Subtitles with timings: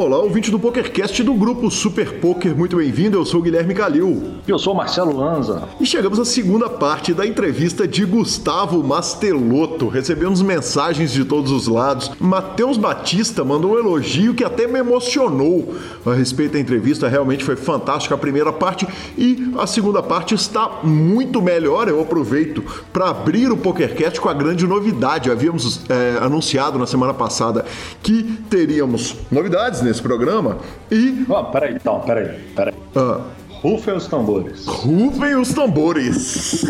[0.00, 3.18] Olá, ouvinte do PokerCast do grupo Super Poker, muito bem-vindo.
[3.18, 4.36] Eu sou o Guilherme Calil.
[4.48, 5.68] Eu sou o Marcelo Lanza.
[5.78, 9.88] E chegamos à segunda parte da entrevista de Gustavo Mastelotto.
[9.88, 12.12] Recebemos mensagens de todos os lados.
[12.18, 15.74] Matheus Batista mandou um elogio que até me emocionou
[16.06, 17.06] a respeito da entrevista.
[17.06, 18.88] Realmente foi fantástica a primeira parte
[19.18, 21.88] e a segunda parte está muito melhor.
[21.88, 25.30] Eu aproveito para abrir o PokerCast com a grande novidade.
[25.30, 27.66] Havíamos é, anunciado na semana passada
[28.02, 30.56] que teríamos novidades nesse programa
[30.90, 31.24] e.
[31.28, 32.74] Oh, peraí, então, peraí, peraí.
[32.94, 33.20] Ah.
[33.60, 34.64] Rufem os tambores.
[34.66, 36.64] Rufem os tambores.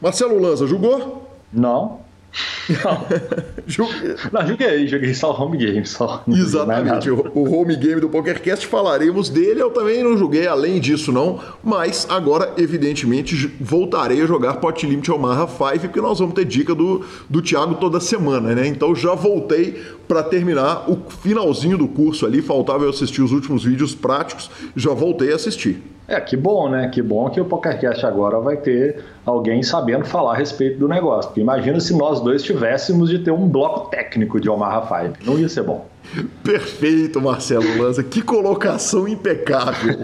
[0.00, 1.30] Marcelo Lanza, jogou?
[1.52, 2.06] Não.
[2.68, 3.06] Não.
[4.32, 5.86] Não, joguei, joguei só o home game.
[5.86, 6.22] Só.
[6.28, 9.62] Exatamente, o, o home game do PokerCast falaremos dele.
[9.62, 11.40] Eu também não joguei além disso, não.
[11.62, 16.74] Mas agora, evidentemente, voltarei a jogar Pot Limit Omaha 5, porque nós vamos ter dica
[16.74, 18.66] do, do Thiago toda semana, né?
[18.66, 22.42] Então já voltei para terminar o finalzinho do curso ali.
[22.42, 25.95] Faltava eu assistir os últimos vídeos práticos, já voltei a assistir.
[26.08, 26.88] É, que bom, né?
[26.88, 31.30] Que bom que o PokerCast agora vai ter alguém sabendo falar a respeito do negócio.
[31.30, 35.18] Porque imagina se nós dois tivéssemos de ter um bloco técnico de Omaha 5.
[35.24, 35.86] Não ia ser bom.
[36.44, 38.04] Perfeito, Marcelo Lanza.
[38.04, 39.98] Que colocação impecável.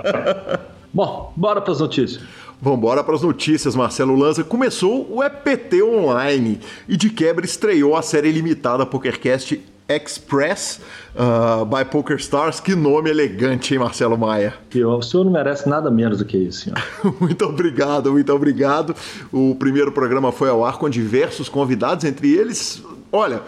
[0.92, 2.22] bom, bora para as notícias.
[2.64, 4.44] Vamos embora para as notícias, Marcelo Lanza.
[4.44, 9.60] Começou o EPT Online e de quebra estreou a série limitada PokerCast
[9.96, 10.80] Express
[11.14, 12.60] uh, by Poker Stars.
[12.60, 14.54] Que nome elegante, hein, Marcelo Maia?
[14.74, 16.82] O senhor não merece nada menos do que isso, senhor.
[17.20, 18.94] muito obrigado, muito obrigado.
[19.32, 23.42] O primeiro programa foi ao ar com diversos convidados, entre eles, olha,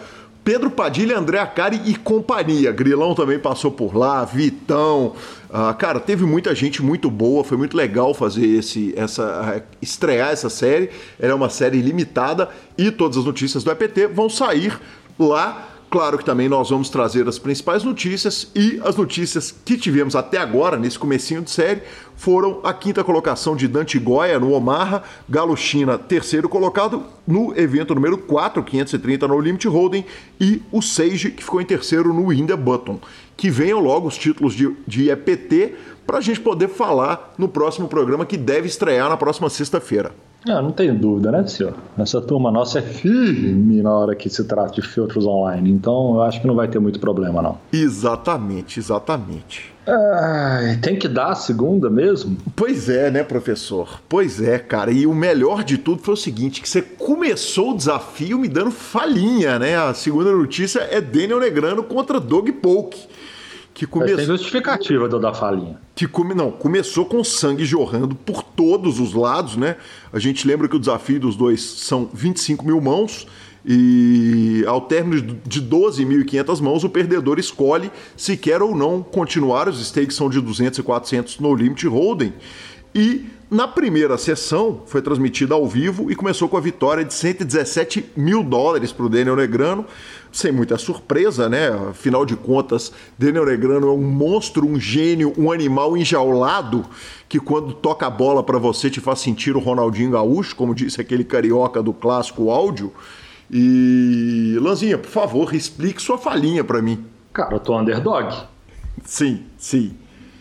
[0.45, 2.71] Pedro Padilha, André Acari e companhia.
[2.71, 5.15] Grilão também passou por lá, Vitão.
[5.49, 10.47] Uh, cara, teve muita gente muito boa, foi muito legal fazer esse, essa, estrear essa
[10.47, 10.91] série.
[11.19, 12.47] Ela é uma série limitada
[12.77, 14.79] e todas as notícias do EPT vão sair
[15.17, 20.13] lá Claro que também nós vamos trazer as principais notícias e as notícias que tivemos
[20.13, 21.83] até agora, nesse comecinho de série,
[22.17, 27.95] foram a quinta colocação de Dante Goya no Omaha, Galo China terceiro colocado no evento
[27.95, 30.03] número 4, 530 no Limit Holding,
[30.37, 32.99] e o Sage, que ficou em terceiro no In The Button.
[33.37, 37.87] Que venham logo os títulos de, de EPT para a gente poder falar no próximo
[37.87, 40.11] programa que deve estrear na próxima sexta-feira.
[40.45, 41.73] Não, não tenho dúvida, né, senhor?
[41.97, 46.21] Essa turma nossa é firme na hora que se trata de filtros online, então eu
[46.21, 47.57] acho que não vai ter muito problema, não.
[47.73, 49.73] Exatamente, exatamente.
[49.87, 52.37] Ai, tem que dar a segunda mesmo?
[52.55, 54.01] Pois é, né, professor?
[54.09, 54.91] Pois é, cara.
[54.91, 58.71] E o melhor de tudo foi o seguinte: que você começou o desafio me dando
[58.71, 59.77] falhinha, né?
[59.77, 62.97] A segunda notícia é Daniel Negrano contra Doug Polk
[63.75, 64.15] que começou.
[64.15, 65.77] Tem justificativa do da falinha.
[65.93, 66.33] Que come...
[66.33, 69.75] não, começou com sangue jorrando por todos os lados, né?
[70.13, 73.27] A gente lembra que o desafio dos dois são 25 mil mãos.
[73.67, 79.67] E ao término de 12.500 mãos, o perdedor escolhe se quer ou não continuar.
[79.67, 82.33] Os stakes são de 200 e 400 no Limit Hold'em.
[82.93, 88.05] E na primeira sessão foi transmitida ao vivo e começou com a vitória de 117
[88.15, 89.85] mil dólares para o Daniel Negrano
[90.35, 91.69] sem muita surpresa, né?
[91.89, 96.85] Afinal de contas, Daniel Negrano é um monstro, um gênio, um animal enjaulado
[97.29, 100.99] que quando toca a bola para você te faz sentir o Ronaldinho Gaúcho, como disse
[100.99, 102.91] aquele carioca do clássico áudio.
[103.49, 107.05] E Lanzinha, por favor, explique sua falinha para mim.
[107.31, 108.35] Cara, eu tô underdog.
[109.05, 109.93] Sim, sim.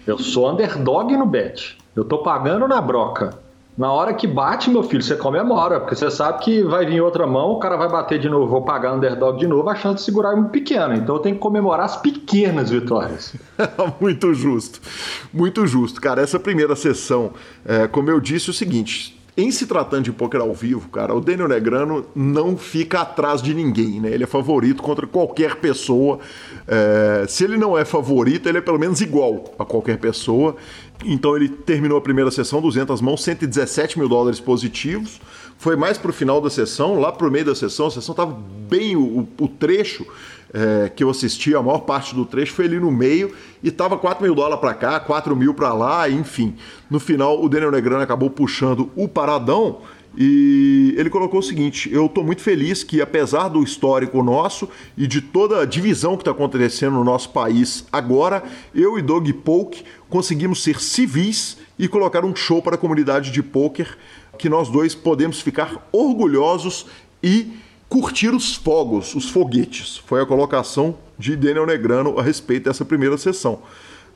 [0.04, 1.78] Eu sou underdog no bet.
[1.94, 3.43] Eu tô pagando na broca.
[3.76, 7.26] Na hora que bate, meu filho, você comemora, porque você sabe que vai vir outra
[7.26, 10.02] mão, o cara vai bater de novo, vou pagar underdog de novo, a chance de
[10.02, 10.94] segurar é muito pequena.
[10.94, 13.34] Então eu tenho que comemorar as pequenas vitórias.
[14.00, 14.80] muito justo,
[15.32, 16.00] muito justo.
[16.00, 17.32] Cara, essa primeira sessão,
[17.66, 21.12] é, como eu disse, é o seguinte: em se tratando de poker ao vivo, cara,
[21.12, 24.10] o Daniel Negrano não fica atrás de ninguém, né?
[24.12, 26.20] Ele é favorito contra qualquer pessoa.
[26.68, 30.54] É, se ele não é favorito, ele é pelo menos igual a qualquer pessoa.
[31.04, 35.20] Então ele terminou a primeira sessão, 200 mãos, 117 mil dólares positivos.
[35.58, 38.12] Foi mais para o final da sessão, lá para o meio da sessão, a sessão
[38.12, 38.36] estava
[38.68, 40.06] bem o, o trecho
[40.52, 43.98] é, que eu assisti, a maior parte do trecho foi ali no meio e tava
[43.98, 46.54] 4 mil dólares para cá, 4 mil para lá, enfim.
[46.88, 49.80] No final, o Daniel Negrano acabou puxando o paradão
[50.16, 55.06] e ele colocou o seguinte: eu estou muito feliz que, apesar do histórico nosso e
[55.06, 58.42] de toda a divisão que está acontecendo no nosso país agora,
[58.72, 59.82] eu e Doug Polk
[60.14, 63.98] conseguimos ser civis e colocar um show para a comunidade de poker
[64.38, 66.86] que nós dois podemos ficar orgulhosos
[67.20, 67.54] e
[67.88, 69.96] curtir os fogos, os foguetes.
[70.06, 73.60] Foi a colocação de Daniel Negrano a respeito dessa primeira sessão.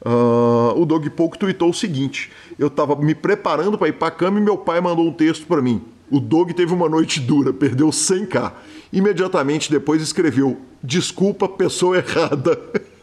[0.01, 4.13] Uh, o Doug Polk tweetou o seguinte: Eu estava me preparando para ir para a
[4.13, 5.83] cama e meu pai mandou um texto para mim.
[6.09, 8.53] O Doug teve uma noite dura, perdeu 100k.
[8.93, 12.57] Imediatamente depois escreveu: Desculpa, pessoa errada.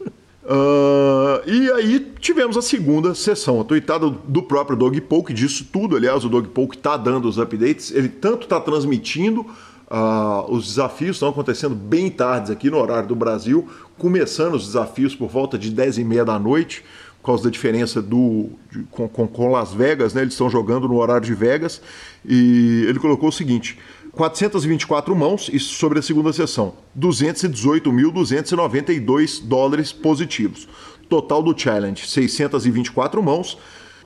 [0.49, 5.97] Uh, e aí tivemos a segunda sessão, a tweetada do próprio Doug Polk, disso tudo,
[5.97, 9.45] aliás, o Doug Polk está dando os updates, ele tanto está transmitindo
[9.89, 15.15] Uh, os desafios estão acontecendo bem tarde aqui no horário do Brasil, começando os desafios
[15.15, 16.85] por volta de 10 e meia da noite,
[17.21, 20.23] por causa da diferença do, de, com, com, com, Las Vegas, né?
[20.23, 21.81] eles estão jogando no horário de Vegas,
[22.25, 23.79] e ele colocou o seguinte:
[24.17, 30.67] 424 mãos, isso sobre a segunda sessão, 218.292 dólares positivos.
[31.07, 33.59] Total do challenge: 624 mãos,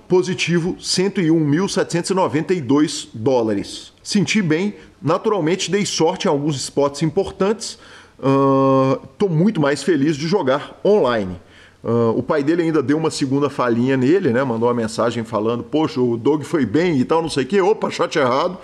[0.08, 3.92] positivo 101.792 dólares.
[4.02, 7.78] Senti bem, naturalmente dei sorte em alguns spots importantes.
[8.18, 11.40] Estou uh, muito mais feliz de jogar online.
[11.82, 14.44] Uh, o pai dele ainda deu uma segunda falhinha nele, né?
[14.44, 17.60] Mandou uma mensagem falando: Poxa, o Doug foi bem e tal, não sei o quê.
[17.60, 18.58] Opa, shot errado.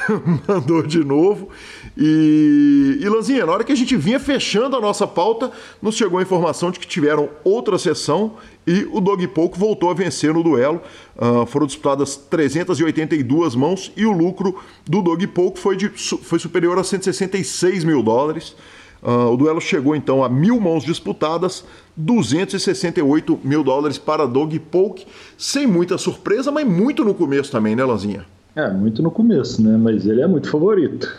[0.48, 1.50] Mandou de novo.
[1.96, 5.52] E, e Lanzinha, na hora que a gente vinha fechando a nossa pauta,
[5.82, 8.36] nos chegou a informação de que tiveram outra sessão
[8.66, 10.80] e o Dog Pouco voltou a vencer no duelo.
[11.14, 16.78] Uh, foram disputadas 382 mãos e o lucro do Dog Pouco foi, de, foi superior
[16.78, 18.56] a 166 mil dólares.
[19.02, 21.64] Uh, o duelo chegou então a mil mãos disputadas,
[21.96, 25.04] 268 mil dólares para Dog Polk,
[25.36, 28.24] sem muita surpresa, mas muito no começo também, né, Lanzinha?
[28.54, 29.76] É, muito no começo, né?
[29.76, 31.10] Mas ele é muito favorito.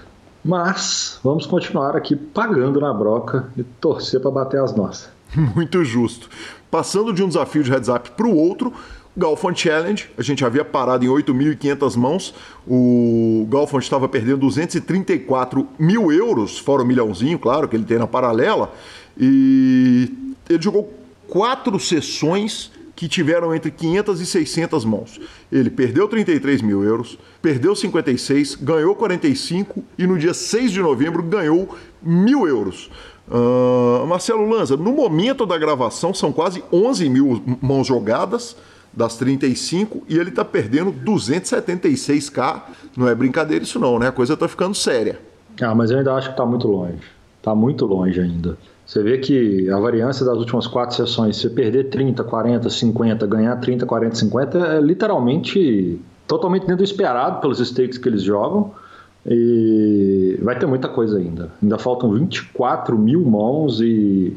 [0.45, 5.09] Mas vamos continuar aqui pagando na broca e torcer para bater as nossas.
[5.55, 6.29] Muito justo.
[6.69, 8.71] Passando de um desafio de heads up para o outro,
[9.15, 12.33] Galfond Challenge, a gente havia parado em 8.500 mãos,
[12.67, 18.07] o Galfond estava perdendo 234 mil euros, fora o milhãozinho, claro, que ele tem na
[18.07, 18.73] paralela,
[19.17, 20.11] e
[20.49, 20.91] ele jogou
[21.27, 25.19] quatro sessões que tiveram entre 500 e 600 mãos.
[25.51, 31.21] Ele perdeu 33 mil euros, perdeu 56, ganhou 45 e no dia 6 de novembro
[31.23, 32.89] ganhou mil euros.
[33.27, 38.55] Uh, Marcelo Lanza, no momento da gravação são quase 11 mil mãos jogadas
[38.95, 42.61] das 35 e ele está perdendo 276k.
[42.95, 44.07] Não é brincadeira isso não, né?
[44.07, 45.19] A coisa está ficando séria.
[45.61, 46.99] Ah, mas eu ainda acho que está muito longe.
[47.39, 48.57] Está muito longe ainda.
[48.85, 53.55] Você vê que a variância das últimas quatro sessões, se perder 30, 40, 50, ganhar
[53.57, 58.71] 30, 40, 50, é literalmente totalmente dentro do esperado pelos stakes que eles jogam.
[59.25, 61.51] E vai ter muita coisa ainda.
[61.61, 64.33] Ainda faltam 24 mil mãos e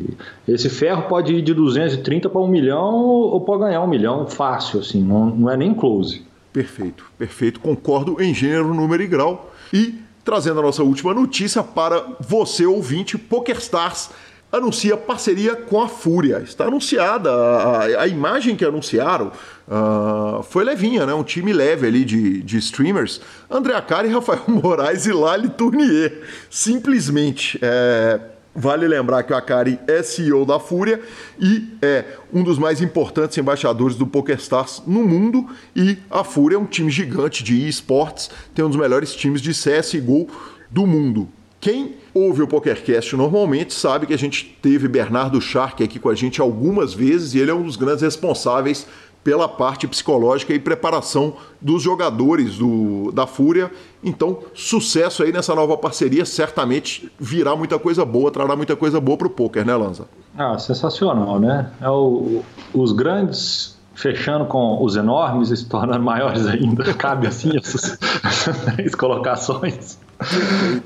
[0.46, 4.80] esse ferro pode ir de 230 para um milhão ou pode ganhar um milhão fácil,
[4.80, 6.22] assim, não, não é nem close.
[6.52, 7.60] Perfeito, perfeito.
[7.60, 9.52] Concordo em gênero, número e grau.
[9.72, 14.10] E trazendo a nossa última notícia para você, ouvinte, PokerStars
[14.50, 16.38] anuncia parceria com a Fúria.
[16.38, 19.32] Está anunciada, a, a imagem que anunciaram
[19.68, 21.14] uh, foi levinha, né?
[21.14, 23.20] Um time leve ali de, de streamers.
[23.50, 26.22] André Acari, Rafael Moraes e Lali Tournier.
[26.50, 27.58] Simplesmente.
[27.60, 28.20] É,
[28.56, 30.98] vale lembrar que o Akari é CEO da Fúria
[31.38, 35.46] e é um dos mais importantes embaixadores do PokerStars no mundo.
[35.74, 39.50] E a Fúria é um time gigante de esportes, tem um dos melhores times de
[39.50, 40.28] CSGO
[40.70, 41.28] do mundo.
[41.60, 46.14] Quem ouve o PokerCast normalmente sabe que a gente teve Bernardo Shark aqui com a
[46.14, 48.86] gente algumas vezes e ele é um dos grandes responsáveis
[49.22, 53.72] pela parte psicológica e preparação dos jogadores do, da Fúria.
[54.02, 56.24] Então, sucesso aí nessa nova parceria.
[56.24, 60.06] Certamente virá muita coisa boa, trará muita coisa boa para o poker, né, Lanza?
[60.38, 61.72] Ah, sensacional, né?
[61.80, 62.42] É o,
[62.72, 66.94] os grandes fechando com os enormes e se tornando maiores ainda.
[66.94, 69.98] Cabe assim essas, essas três colocações.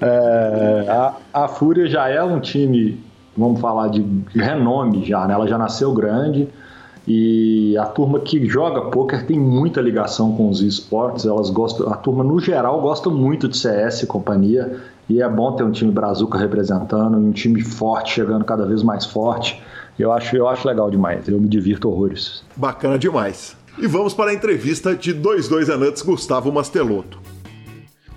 [0.00, 1.14] É, a,
[1.45, 2.99] a Fúria já é um time,
[3.37, 5.35] vamos falar de, renome já, né?
[5.35, 6.49] Ela já nasceu grande
[7.07, 11.26] e a turma que joga poker tem muita ligação com os esportes.
[11.26, 14.79] Elas gostam, a turma no geral gosta muito de CS e companhia.
[15.09, 19.05] E é bom ter um time brazuca representando, um time forte chegando cada vez mais
[19.05, 19.61] forte.
[20.00, 22.42] Eu acho, eu acho legal demais, eu me divirto horrores.
[22.57, 23.54] Bacana demais.
[23.78, 27.21] E vamos para a entrevista de 22 anos Gustavo Mastelotto.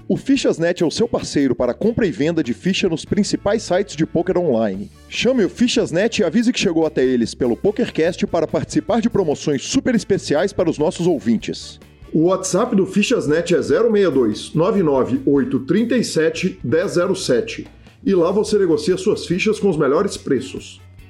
[0.08, 3.98] O Fichasnet é o seu parceiro para compra e venda de ficha nos principais sites
[3.98, 4.90] de poker online.
[5.10, 9.64] Chame o Fichasnet e avise que chegou até eles pelo PokerCast para participar de promoções
[9.64, 11.82] super especiais para os nossos ouvintes.
[12.14, 17.68] O WhatsApp do Fichasnet é 062 99837 1007
[18.06, 20.82] e lá você negocia suas fichas com os melhores preços.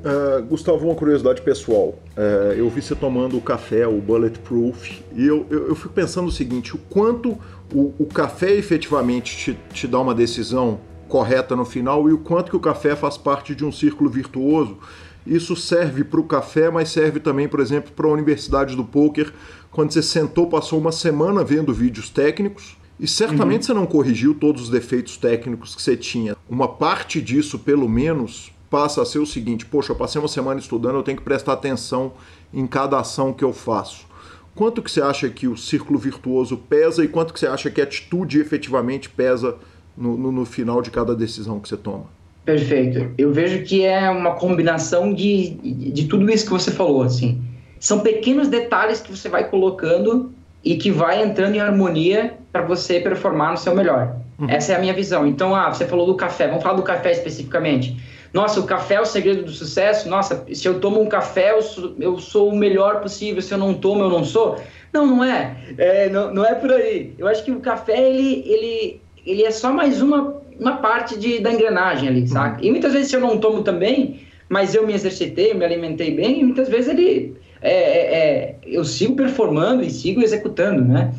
[0.00, 1.98] Uh, Gustavo, uma curiosidade pessoal.
[2.16, 6.28] Uh, eu vi você tomando o café, o Bulletproof, e eu, eu, eu fico pensando
[6.28, 7.36] o seguinte: o quanto
[7.72, 12.50] o, o café efetivamente te, te dá uma decisão correta no final e o quanto
[12.50, 14.78] que o café faz parte de um círculo virtuoso.
[15.26, 19.30] Isso serve para o café, mas serve também, por exemplo, para a Universidade do Poker,
[19.70, 23.66] quando você sentou, passou uma semana vendo vídeos técnicos, e certamente uhum.
[23.66, 26.36] você não corrigiu todos os defeitos técnicos que você tinha.
[26.48, 30.60] Uma parte disso, pelo menos, passa a ser o seguinte: poxa, eu passei uma semana
[30.60, 32.12] estudando, eu tenho que prestar atenção
[32.54, 34.08] em cada ação que eu faço.
[34.54, 37.80] Quanto que você acha que o círculo virtuoso pesa e quanto que você acha que
[37.80, 39.56] a atitude efetivamente pesa
[39.96, 42.06] no, no, no final de cada decisão que você toma.
[42.44, 43.12] Perfeito.
[43.18, 45.50] Eu vejo que é uma combinação de,
[45.92, 47.40] de tudo isso que você falou, assim.
[47.78, 50.32] São pequenos detalhes que você vai colocando
[50.64, 54.16] e que vai entrando em harmonia para você performar no seu melhor.
[54.38, 54.48] Uhum.
[54.48, 55.26] Essa é a minha visão.
[55.26, 56.48] Então, ah, você falou do café.
[56.48, 57.96] Vamos falar do café especificamente.
[58.32, 60.08] Nossa, o café é o segredo do sucesso.
[60.08, 63.42] Nossa, se eu tomo um café, eu sou, eu sou o melhor possível.
[63.42, 64.60] Se eu não tomo, eu não sou.
[64.92, 65.56] Não, não é.
[65.78, 67.14] é não, não é por aí.
[67.18, 71.40] Eu acho que o café, ele, ele ele é só mais uma, uma parte de,
[71.40, 72.60] da engrenagem ali, saca?
[72.60, 72.64] Uhum.
[72.64, 76.44] E muitas vezes eu não tomo também, mas eu me exercitei, me alimentei bem, e
[76.44, 81.12] muitas vezes ele é, é, é, eu sigo performando e sigo executando, né?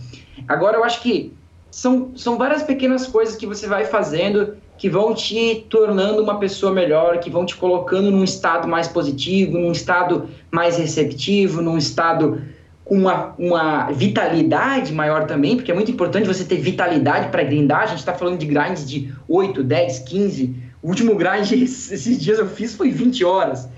[0.47, 1.33] Agora eu acho que
[1.69, 6.73] são, são várias pequenas coisas que você vai fazendo que vão te tornando uma pessoa
[6.73, 12.41] melhor, que vão te colocando num estado mais positivo, num estado mais receptivo, num estado
[12.83, 17.81] uma, uma vitalidade maior também, porque é muito importante você ter vitalidade para grindar.
[17.81, 20.55] A gente está falando de grinds de 8, 10, 15.
[20.81, 23.69] O último grind esses dias eu fiz foi 20 horas.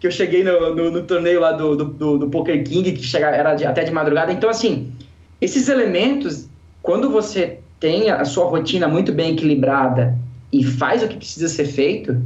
[0.00, 3.28] Que eu cheguei no, no, no torneio lá do, do, do, Poker King, que chega,
[3.28, 4.32] era de, até de madrugada.
[4.32, 4.90] Então, assim,
[5.40, 6.48] esses elementos,
[6.82, 10.18] quando você tem a sua rotina muito bem equilibrada
[10.52, 12.20] e faz o que precisa ser feito,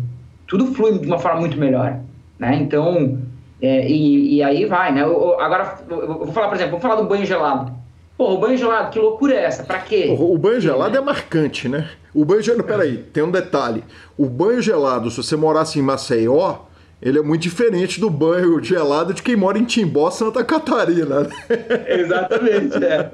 [0.47, 1.99] tudo flui de uma forma muito melhor.
[2.39, 2.57] Né?
[2.57, 3.19] Então,
[3.61, 5.03] é, e, e, aí vai, né?
[5.03, 7.73] Eu, agora, eu vou falar, por exemplo, vou falar do banho gelado.
[8.17, 9.65] Pô, o banho gelado, que loucura é essa?
[9.65, 10.15] Pra quê?
[10.19, 11.89] O, o banho gelado é marcante, né?
[12.15, 13.83] O banho gelado, peraí, tem um detalhe.
[14.17, 16.57] O banho gelado, se você morasse em Maceió,
[17.03, 21.29] ele é muito diferente do banho gelado de quem mora em Timbó, Santa Catarina.
[21.89, 23.11] Exatamente, é.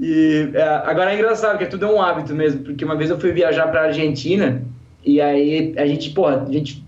[0.00, 3.18] E é, agora é engraçado, que tudo é um hábito mesmo, porque uma vez eu
[3.20, 4.62] fui viajar pra Argentina
[5.04, 6.84] e aí a gente, pô, a gente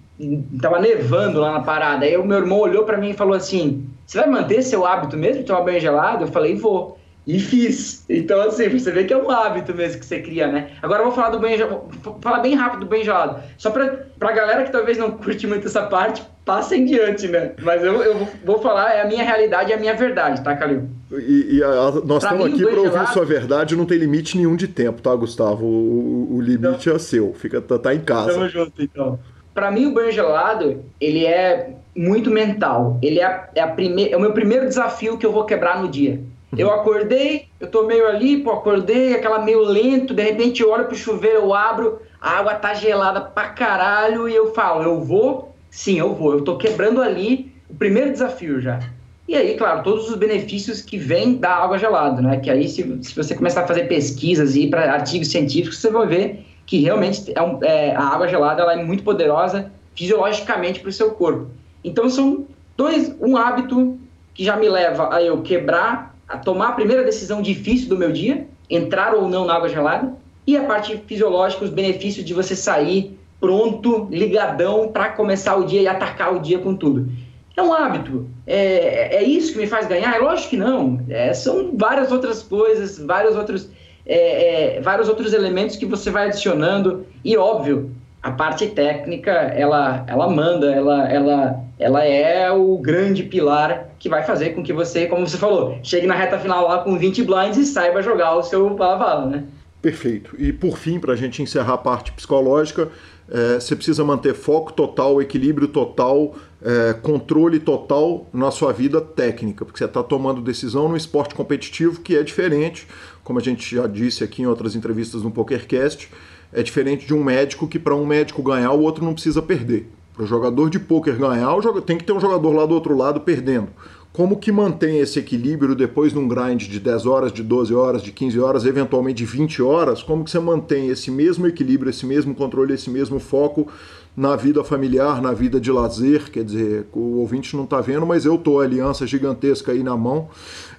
[0.61, 2.05] tava nevando lá na parada.
[2.05, 5.17] Aí o meu irmão olhou para mim e falou assim: Você vai manter seu hábito
[5.17, 6.25] mesmo de tomar banho gelado?
[6.25, 6.99] Eu falei: Vou.
[7.31, 8.05] E fiz.
[8.09, 10.71] Então, assim, você vê que é um hábito mesmo que você cria, né?
[10.83, 11.83] Agora eu vou falar do banho gelado.
[12.03, 13.41] Vou falar bem rápido do banho gelado.
[13.57, 17.53] Só pra, pra galera que talvez não curte muito essa parte, passa em diante, né?
[17.63, 20.89] Mas eu, eu vou falar, é a minha realidade, é a minha verdade, tá, Calil?
[21.13, 21.69] E, e a,
[22.05, 23.13] nós pra estamos mim, aqui para ouvir gelado...
[23.13, 25.65] sua verdade, não tem limite nenhum de tempo, tá, Gustavo?
[25.65, 28.33] O, o limite então, é seu, fica, tá, tá em casa.
[28.33, 29.19] Tamo junto, então
[29.55, 32.99] para mim o banho gelado ele é muito mental.
[33.03, 34.09] Ele é, é, a prime...
[34.09, 36.21] é o meu primeiro desafio que eu vou quebrar no dia.
[36.57, 36.75] Eu uhum.
[36.75, 40.97] acordei, eu tô meio ali, pô, acordei, aquela meio lento, de repente eu olho pro
[40.97, 45.55] chuveiro, eu abro, a água tá gelada pra caralho e eu falo, eu vou?
[45.71, 46.33] Sim, eu vou.
[46.33, 48.81] Eu tô quebrando ali o primeiro desafio já.
[49.29, 52.39] E aí, claro, todos os benefícios que vêm da água gelada, né?
[52.39, 55.89] Que aí, se, se você começar a fazer pesquisas e ir para artigos científicos, você
[55.89, 60.81] vai ver que realmente é, um, é a água gelada ela é muito poderosa fisiologicamente
[60.81, 61.49] para o seu corpo.
[61.85, 63.99] Então são dois, um hábito
[64.35, 68.13] que já me leva a eu quebrar a tomar a primeira decisão difícil do meu
[68.13, 70.15] dia, entrar ou não na água gelada,
[70.47, 75.81] e a parte fisiológica, os benefícios de você sair pronto, ligadão para começar o dia
[75.81, 77.11] e atacar o dia com tudo.
[77.57, 78.29] É um hábito.
[78.47, 80.15] É, é isso que me faz ganhar?
[80.15, 81.01] É lógico que não.
[81.09, 83.69] É, são várias outras coisas, vários outros,
[84.07, 87.07] é, é, vários outros elementos que você vai adicionando.
[87.25, 87.91] E óbvio,
[88.23, 94.23] a parte técnica, ela, ela manda, ela, ela, ela é o grande pilar que vai
[94.23, 97.57] fazer com que você, como você falou, chegue na reta final lá com 20 blinds
[97.57, 99.45] e saiba jogar o seu bala né?
[99.81, 100.37] Perfeito.
[100.39, 102.91] E por fim, para a gente encerrar a parte psicológica,
[103.31, 109.65] é, você precisa manter foco total, equilíbrio total, é, controle total na sua vida técnica,
[109.65, 112.87] porque você está tomando decisão no esporte competitivo que é diferente,
[113.25, 116.11] como a gente já disse aqui em outras entrevistas no PokerCast,
[116.53, 119.89] é diferente de um médico que para um médico ganhar o outro não precisa perder.
[120.15, 121.55] Para o jogador de pôquer ganhar,
[121.87, 123.69] tem que ter um jogador lá do outro lado perdendo.
[124.13, 128.11] Como que mantém esse equilíbrio depois num grind de 10 horas, de 12 horas, de
[128.11, 130.03] 15 horas, eventualmente de 20 horas?
[130.03, 133.69] Como que você mantém esse mesmo equilíbrio, esse mesmo controle, esse mesmo foco
[134.17, 136.29] na vida familiar, na vida de lazer?
[136.29, 140.29] Quer dizer, o ouvinte não está vendo, mas eu tô aliança gigantesca aí na mão.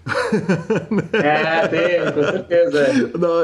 [1.13, 2.87] É, tem, com certeza.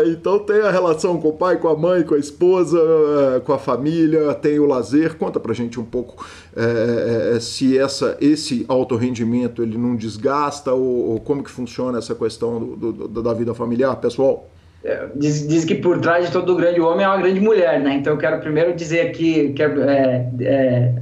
[0.07, 3.53] Então tem a relação com o pai, com a mãe, com a esposa, eh, com
[3.53, 5.15] a família, tem o lazer.
[5.15, 10.73] Conta pra gente um pouco é, é, se essa, esse alto rendimento ele não desgasta
[10.73, 14.49] ou, ou como que funciona essa questão do, do, da vida familiar, pessoal?
[15.15, 17.95] Diz, diz, que por trás de todo grande homem é uma grande mulher, né?
[17.95, 20.93] Então eu quero primeiro dizer aqui, quero é, é,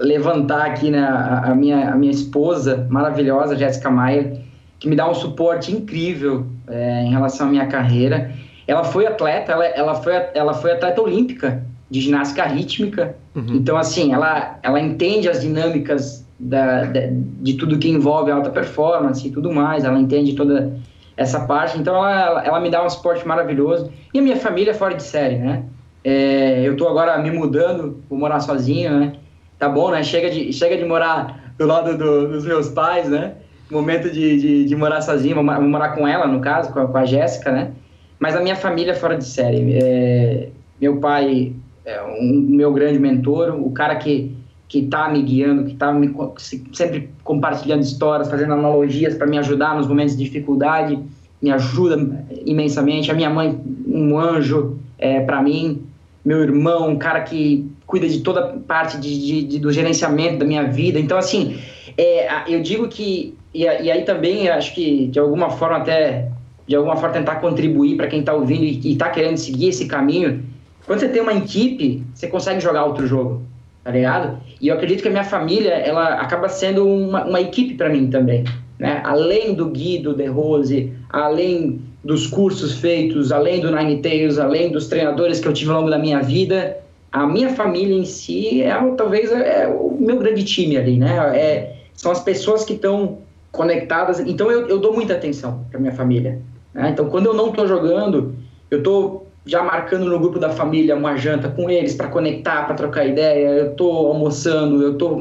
[0.00, 4.41] levantar aqui né, a, a, minha, a minha esposa maravilhosa, Jéssica Maier,
[4.82, 8.32] que me dá um suporte incrível é, em relação à minha carreira.
[8.66, 13.14] Ela foi atleta, ela, ela, foi, ela foi atleta olímpica de ginástica rítmica.
[13.32, 13.46] Uhum.
[13.50, 19.24] Então, assim, ela, ela entende as dinâmicas da, da, de tudo que envolve alta performance
[19.24, 19.84] e tudo mais.
[19.84, 20.76] Ela entende toda
[21.16, 21.78] essa parte.
[21.78, 23.88] Então, ela, ela me dá um suporte maravilhoso.
[24.12, 25.62] E a minha família é fora de série, né?
[26.02, 29.12] É, eu tô agora me mudando, vou morar sozinho, né?
[29.60, 30.02] Tá bom, né?
[30.02, 33.34] Chega de, chega de morar do lado do, dos meus pais, né?
[33.72, 36.86] Momento de, de, de, morar sozinho, vou, vou, morar com ela, no caso, com a,
[36.86, 37.72] com a Jéssica, né?
[38.18, 39.74] Mas a minha família é fora de série.
[39.74, 40.48] É,
[40.80, 41.52] meu pai
[41.84, 44.36] é um meu grande mentor, o cara que
[44.72, 45.92] que está me guiando, que está
[46.72, 50.98] sempre compartilhando histórias, fazendo analogias para me ajudar nos momentos de dificuldade,
[51.42, 53.10] me ajuda imensamente.
[53.10, 55.82] A minha mãe, um anjo é, para mim.
[56.24, 60.46] Meu irmão, um cara que cuida de toda parte de, de, de, do gerenciamento da
[60.46, 60.98] minha vida.
[60.98, 61.58] Então, assim,
[61.98, 66.28] é, eu digo que e, e aí também acho que de alguma forma até
[66.66, 70.42] de alguma forma tentar contribuir para quem está ouvindo e está querendo seguir esse caminho.
[70.86, 73.42] Quando você tem uma equipe, você consegue jogar outro jogo,
[73.84, 74.38] tá ligado?
[74.60, 78.08] E eu acredito que a minha família, ela acaba sendo uma, uma equipe para mim
[78.08, 78.44] também,
[78.78, 79.00] né?
[79.04, 84.70] Além do Gui, do The Rose, além dos cursos feitos, além do Nine Tails, além
[84.70, 86.78] dos treinadores que eu tive ao longo da minha vida,
[87.12, 91.16] a minha família em si é talvez é o meu grande time ali, né?
[91.36, 93.18] É, são as pessoas que estão
[93.52, 94.18] conectadas.
[94.20, 96.40] Então eu, eu dou muita atenção para minha família.
[96.74, 96.90] Né?
[96.90, 98.34] Então quando eu não estou jogando,
[98.70, 102.74] eu estou já marcando no grupo da família uma janta com eles para conectar, para
[102.74, 103.48] trocar ideia.
[103.48, 105.20] Eu estou almoçando, eu tô,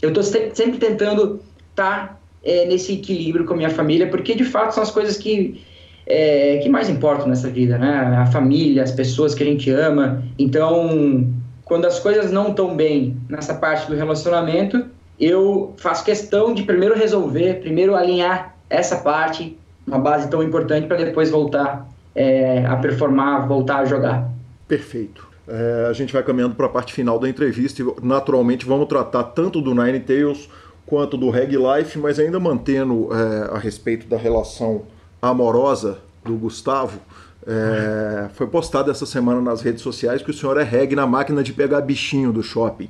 [0.00, 4.44] eu tô sempre tentando estar tá, é, nesse equilíbrio com a minha família, porque de
[4.44, 5.60] fato são as coisas que
[6.06, 8.16] é, que mais importam nessa vida, né?
[8.18, 10.22] A família, as pessoas que a gente ama.
[10.38, 11.32] Então,
[11.64, 14.84] quando as coisas não estão bem nessa parte do relacionamento,
[15.18, 20.96] eu faço questão de primeiro resolver, primeiro alinhar essa parte, uma base tão importante, para
[20.96, 24.30] depois voltar é, a performar, voltar a jogar.
[24.66, 25.26] Perfeito.
[25.46, 29.24] É, a gente vai caminhando para a parte final da entrevista e, naturalmente, vamos tratar
[29.24, 30.48] tanto do Nine Tails
[30.86, 34.82] quanto do Reg Life, mas ainda mantendo é, a respeito da relação
[35.20, 36.98] amorosa do Gustavo.
[37.46, 41.42] É, foi postado essa semana nas redes sociais que o senhor é reg na máquina
[41.42, 42.88] de pegar bichinho do shopping.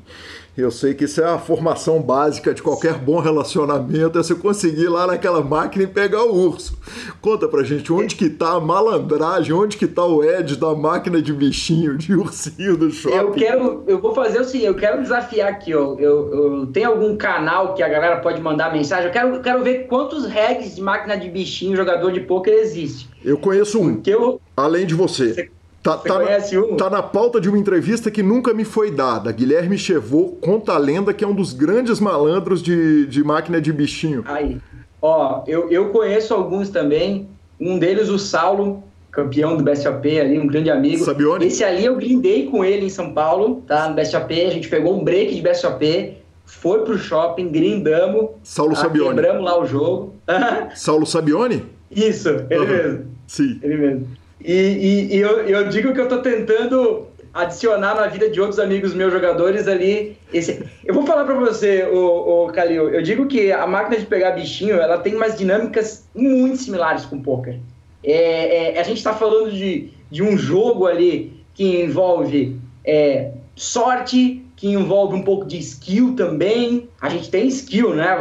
[0.56, 4.82] Eu sei que isso é a formação básica de qualquer bom relacionamento, é você conseguir
[4.82, 6.78] ir lá naquela máquina e pegar o urso.
[7.20, 11.20] Conta pra gente onde que tá a malandragem, onde que tá o Ed da máquina
[11.20, 13.16] de bichinho, de ursinho do shopping.
[13.16, 15.96] Eu quero, eu vou fazer o seguinte, eu quero desafiar aqui, ó.
[15.98, 19.88] Eu, eu tenho algum canal que a galera pode mandar mensagem, eu quero, quero ver
[19.88, 23.08] quantos regs de máquina de bichinho jogador de poker existe.
[23.24, 25.34] Eu conheço um, eu, além de você.
[25.34, 25.53] você
[25.84, 29.30] Tá, tá, na, tá, na, pauta de uma entrevista que nunca me foi dada.
[29.30, 33.70] Guilherme Chevô conta a lenda que é um dos grandes malandros de, de máquina de
[33.70, 34.24] bichinho.
[34.26, 34.56] Aí,
[35.02, 37.28] ó, eu, eu conheço alguns também.
[37.60, 41.04] Um deles, o Saulo, campeão do BSOP ali, um grande amigo.
[41.04, 41.48] Sabione?
[41.48, 43.86] Esse ali eu grindei com ele em São Paulo, tá?
[43.86, 46.16] No BSOP, a gente pegou um break de BSOP.
[46.46, 48.30] foi pro shopping, grindamos.
[48.42, 49.16] Saulo ah, Sabione.
[49.16, 50.14] Quebramos lá o jogo.
[50.74, 51.62] Saulo Sabione?
[51.90, 52.66] Isso, ele uhum.
[52.66, 53.04] mesmo.
[53.26, 53.60] Sim.
[53.62, 54.23] Ele mesmo.
[54.40, 58.60] E, e, e eu, eu, digo que eu tô tentando adicionar na vida de outros
[58.60, 60.16] amigos meus jogadores ali.
[60.32, 60.64] Esse...
[60.84, 64.32] Eu vou falar para você, o, o Calil, eu digo que a máquina de pegar
[64.32, 67.58] bichinho, ela tem umas dinâmicas muito similares com o poker.
[68.04, 74.44] É, é, a gente está falando de, de um jogo ali que envolve é, sorte,
[74.56, 76.88] que envolve um pouco de skill também.
[77.00, 78.16] A gente tem skill, né?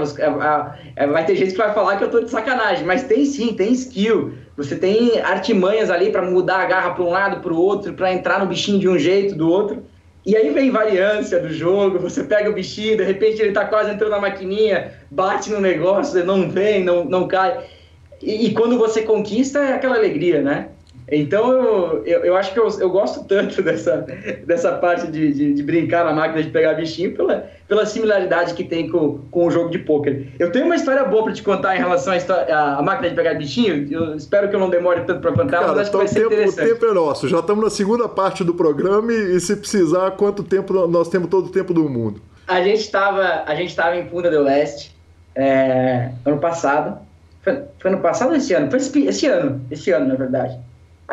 [1.11, 3.73] Vai ter gente que vai falar que eu tô de sacanagem, mas tem sim, tem
[3.73, 4.33] skill.
[4.55, 8.13] Você tem artimanhas ali para mudar a garra para um lado, para o outro, para
[8.13, 9.83] entrar no bichinho de um jeito, do outro.
[10.25, 13.91] E aí vem variância do jogo, você pega o bichinho, de repente ele tá quase
[13.91, 17.65] entrando na maquininha, bate no negócio, não vem, não, não cai.
[18.21, 20.69] E, e quando você conquista, é aquela alegria, né?
[21.11, 24.05] Então, eu, eu, eu, acho que eu, eu gosto tanto dessa,
[24.45, 28.63] dessa parte de, de, de, brincar na máquina de pegar bichinho pela, pela similaridade que
[28.63, 30.27] tem com, com o jogo de pôquer.
[30.39, 33.15] Eu tenho uma história boa para te contar em relação à, história, à, máquina de
[33.15, 33.87] pegar bichinho.
[33.91, 36.25] Eu espero que eu não demore tanto para contar, Cara, mas acho que vai ser
[36.25, 36.71] interessante.
[36.71, 37.27] O tempo é nosso.
[37.27, 41.29] Já estamos na segunda parte do programa e, e, se precisar, quanto tempo nós temos
[41.29, 42.21] todo o tempo do mundo.
[42.47, 44.95] A gente estava em Punta do Leste
[45.35, 46.97] é, ano passado.
[47.41, 48.69] Foi, foi ano passado ou esse ano?
[48.69, 49.61] Foi esse, esse ano.
[49.69, 50.57] Esse ano, na verdade.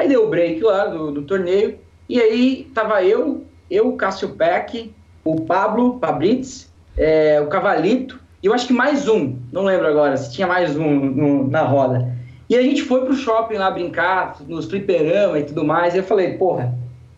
[0.01, 4.31] Aí deu o break lá do, do torneio, e aí tava eu, eu, o Cássio
[4.31, 9.87] Peck, o Pablo Pabritz, é, o Cavalito, e eu acho que mais um, não lembro
[9.87, 12.17] agora se tinha mais um no, na roda.
[12.49, 16.05] E a gente foi pro shopping lá brincar, nos fliperama e tudo mais, e eu
[16.05, 16.75] falei, porra,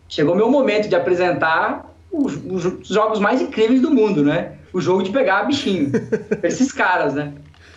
[0.09, 4.57] chegou meu momento de apresentar os, os jogos mais incríveis do mundo, né?
[4.73, 5.89] O jogo de pegar bichinho,
[6.43, 7.31] esses caras, né?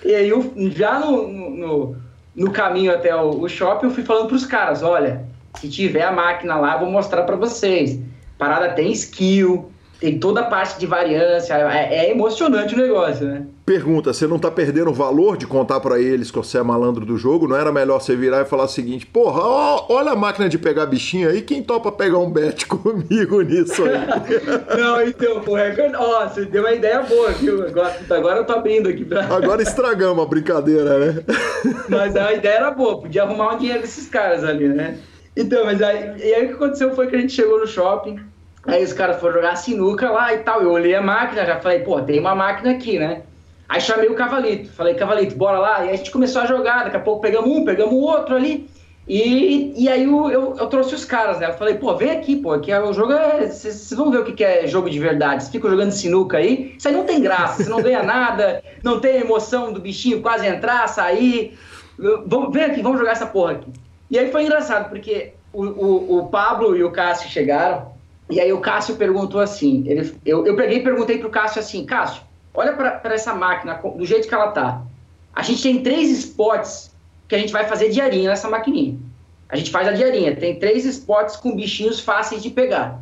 [0.05, 1.97] E aí eu, já no, no,
[2.37, 5.25] no caminho até o, o shopping, eu fui falando para os caras: olha,
[5.59, 7.99] se tiver a máquina lá, vou mostrar para vocês.
[8.39, 13.47] Parada tem skill, tem toda a parte de variância, é, é, emocionante o negócio, né?
[13.67, 17.05] Pergunta, você não tá perdendo o valor de contar para eles que você é malandro
[17.05, 17.49] do jogo?
[17.49, 20.57] Não era melhor você virar e falar o seguinte, porra, ó, olha a máquina de
[20.57, 23.99] pegar bichinho aí, quem topa pegar um bet comigo nisso aí?
[24.79, 27.67] não, então, porra, é ó, você deu uma ideia boa, viu?
[27.67, 29.25] Agora, agora eu tô abrindo aqui pra...
[29.25, 31.25] Agora estragamos a brincadeira, né?
[31.91, 34.97] mas a ideia era boa, podia arrumar um dinheiro desses caras ali, né?
[35.37, 38.21] Então, mas aí, e aí o que aconteceu foi que a gente chegou no shopping,
[38.65, 40.61] Aí os caras foram jogar sinuca lá e tal.
[40.61, 43.23] Eu olhei a máquina, já falei, pô, tem uma máquina aqui, né?
[43.69, 45.85] Aí chamei o Cavalito, falei, Cavalito, bora lá.
[45.85, 48.69] E a gente começou a jogar, daqui a pouco pegamos um, pegamos o outro ali.
[49.09, 51.49] E, e aí eu, eu, eu, trouxe os caras, né?
[51.49, 53.47] Eu falei, pô, vem aqui, pô, aqui é, o jogo é.
[53.47, 55.45] Vocês vão ver o que é jogo de verdade.
[55.45, 58.99] Vocês ficam jogando sinuca aí, isso aí não tem graça, você não ganha nada, não
[58.99, 61.57] tem emoção do bichinho quase entrar, sair.
[62.27, 63.71] Vamos, vem aqui, vamos jogar essa porra aqui.
[64.11, 67.95] E aí foi engraçado, porque o, o, o Pablo e o Cássio chegaram.
[68.29, 71.87] E aí o Cássio perguntou assim, ele, eu, eu peguei e perguntei pro Cássio assim,
[71.87, 72.23] Cássio,
[72.57, 74.83] olha para essa máquina do jeito que ela tá.
[75.35, 76.91] A gente tem três spots
[77.29, 78.97] que a gente vai fazer diarinha nessa maquininha.
[79.49, 83.01] A gente faz a diarinha, tem três spots com bichinhos fáceis de pegar.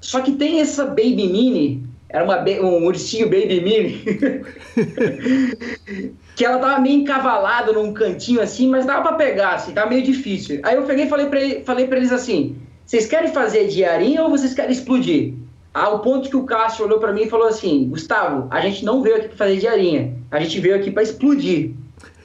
[0.00, 4.04] Só que tem essa Baby Mini, era uma, um ursinho Baby Mini,
[6.36, 10.02] que ela tava meio encavalada num cantinho assim, mas dava para pegar, assim, tava meio
[10.02, 10.60] difícil.
[10.62, 14.52] Aí eu peguei e falei para falei eles assim, vocês querem fazer diarinha ou vocês
[14.52, 15.32] querem explodir?
[15.76, 19.02] Ao ponto que o Cássio olhou para mim e falou assim: Gustavo, a gente não
[19.02, 21.72] veio aqui para fazer diarinha, a gente veio aqui para explodir.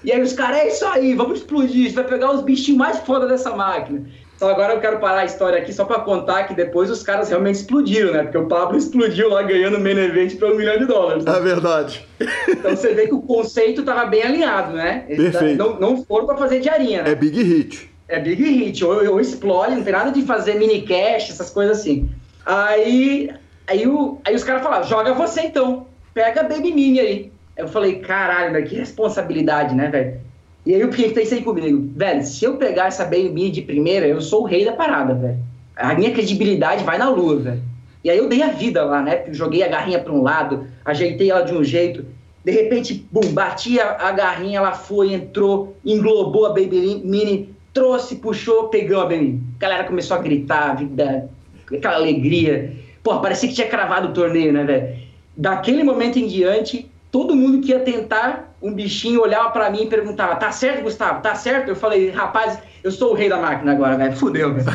[0.05, 2.77] E aí os caras, é isso aí, vamos explodir, a gente vai pegar os bichinhos
[2.77, 4.07] mais foda dessa máquina.
[4.37, 7.27] Então agora eu quero parar a história aqui só para contar que depois os caras
[7.27, 8.23] realmente explodiram, né?
[8.23, 11.25] Porque o Pablo explodiu lá ganhando o main event para um milhão de dólares.
[11.25, 11.37] Né?
[11.37, 12.07] É verdade.
[12.47, 15.03] Então você vê que o conceito tava bem alinhado, né?
[15.09, 15.57] Eles Perfeito.
[15.57, 17.11] Não, não foram para fazer diarinha, né?
[17.11, 20.81] É big hit é big hit, ou, ou explode, não tem nada de fazer mini
[20.81, 22.09] cash, essas coisas assim.
[22.45, 23.29] Aí,
[23.67, 27.31] aí, o, aí os caras falaram, joga você então, pega a Baby Mini aí.
[27.57, 30.19] Eu falei, caralho, velho, que responsabilidade, né, velho?
[30.65, 34.07] E aí o Pierre pensei comigo, velho, se eu pegar essa Baby Mini de primeira,
[34.07, 35.39] eu sou o rei da parada, velho.
[35.75, 37.61] A minha credibilidade vai na lua, velho.
[38.03, 39.25] E aí eu dei a vida lá, né?
[39.31, 42.05] Joguei a garrinha para um lado, ajeitei ela de um jeito.
[42.43, 48.15] De repente, bum, bati a, a garrinha, ela foi, entrou, englobou a Baby Mini, trouxe,
[48.15, 49.41] puxou, pegou a BM.
[49.57, 51.29] A galera começou a gritar, vida,
[51.73, 52.73] aquela alegria.
[53.03, 54.95] Pô, parecia que tinha cravado o torneio, né, velho?
[55.35, 59.87] Daquele momento em diante, todo mundo que ia tentar um bichinho olhava para mim e
[59.87, 61.21] perguntava: tá certo, Gustavo?
[61.21, 61.69] Tá certo?
[61.69, 64.15] Eu falei: rapaz, eu sou o rei da máquina agora, velho.
[64.15, 64.67] Fudeu, velho.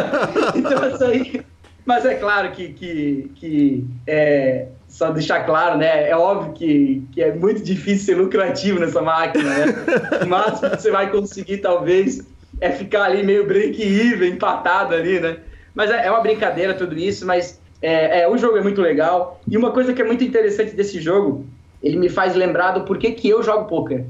[0.56, 1.44] então, isso aí.
[1.84, 6.08] Mas é claro que, que, que é, só deixar claro, né?
[6.08, 9.66] É óbvio que, que é muito difícil ser lucrativo nessa máquina, né?
[10.24, 12.26] O máximo que você vai conseguir, talvez,
[12.60, 15.36] é ficar ali meio break-even, empatado ali, né?
[15.76, 19.38] Mas é, é, uma brincadeira tudo isso, mas É, é, o jogo é muito legal.
[19.46, 21.44] E uma coisa que é muito interessante desse jogo,
[21.82, 24.06] ele me faz lembrar do porquê que eu jogo poker.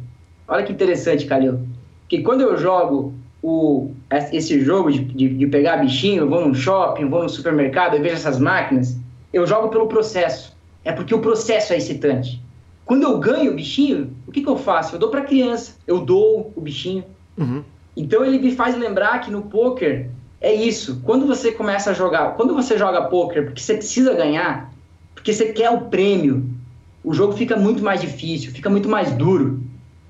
[0.46, 1.58] Olha que interessante, Calil.
[2.08, 3.90] Que quando eu jogo o,
[4.32, 8.02] esse jogo de, de, de, pegar bichinho, eu vou num shopping, vou no supermercado, eu
[8.02, 8.96] vejo essas máquinas,
[9.32, 10.56] eu jogo pelo processo.
[10.84, 12.40] É porque o processo é excitante.
[12.84, 14.94] Quando eu ganho o bichinho, o que, que eu faço?
[14.94, 17.04] Eu dou para criança, eu dou o bichinho.
[17.36, 17.64] Uhum.
[17.96, 20.08] Então ele me faz lembrar que no poker
[20.40, 21.00] é isso.
[21.04, 24.72] Quando você começa a jogar, quando você joga poker porque você precisa ganhar,
[25.14, 26.48] porque você quer o prêmio,
[27.02, 29.60] o jogo fica muito mais difícil, fica muito mais duro.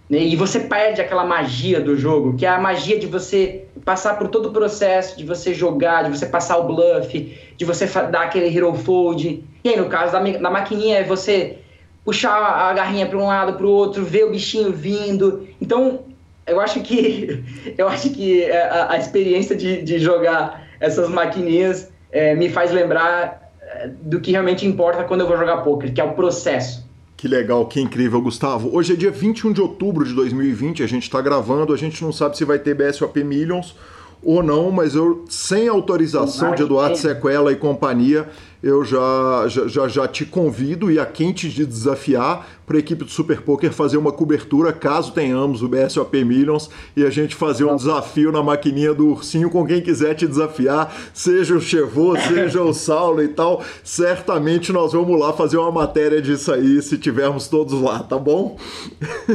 [0.08, 0.18] Né?
[0.18, 4.28] E você perde aquela magia do jogo, que é a magia de você passar por
[4.28, 8.56] todo o processo, de você jogar, de você passar o bluff, de você dar aquele
[8.56, 9.44] hero fold.
[9.62, 11.58] E aí, no caso da, da maquininha, é você
[12.04, 15.46] puxar a garrinha para um lado, para o outro, ver o bichinho vindo.
[15.60, 16.00] Então,
[16.46, 17.42] eu acho que
[17.76, 22.70] eu acho que é, a, a experiência de, de, jogar essas maquininhas é, me faz
[22.72, 26.86] lembrar é, do que realmente importa quando eu vou jogar poker, que é o processo.
[27.16, 28.76] Que legal, que incrível, Gustavo.
[28.76, 32.12] Hoje é dia 21 de outubro de 2020, a gente está gravando, a gente não
[32.12, 33.74] sabe se vai ter BSOP Millions
[34.22, 38.28] ou não, mas eu, sem autorização de Eduardo Sequela e companhia,
[38.62, 43.10] eu já, já, já te convido e a quem te desafiar para a equipe do
[43.10, 47.76] Super Poker fazer uma cobertura caso tenhamos o BSOP Millions e a gente fazer um
[47.76, 52.74] desafio na maquininha do Ursinho com quem quiser te desafiar, seja o Chevô, seja o
[52.74, 53.62] Saulo e tal.
[53.84, 58.56] Certamente nós vamos lá fazer uma matéria disso aí se tivermos todos lá, tá bom?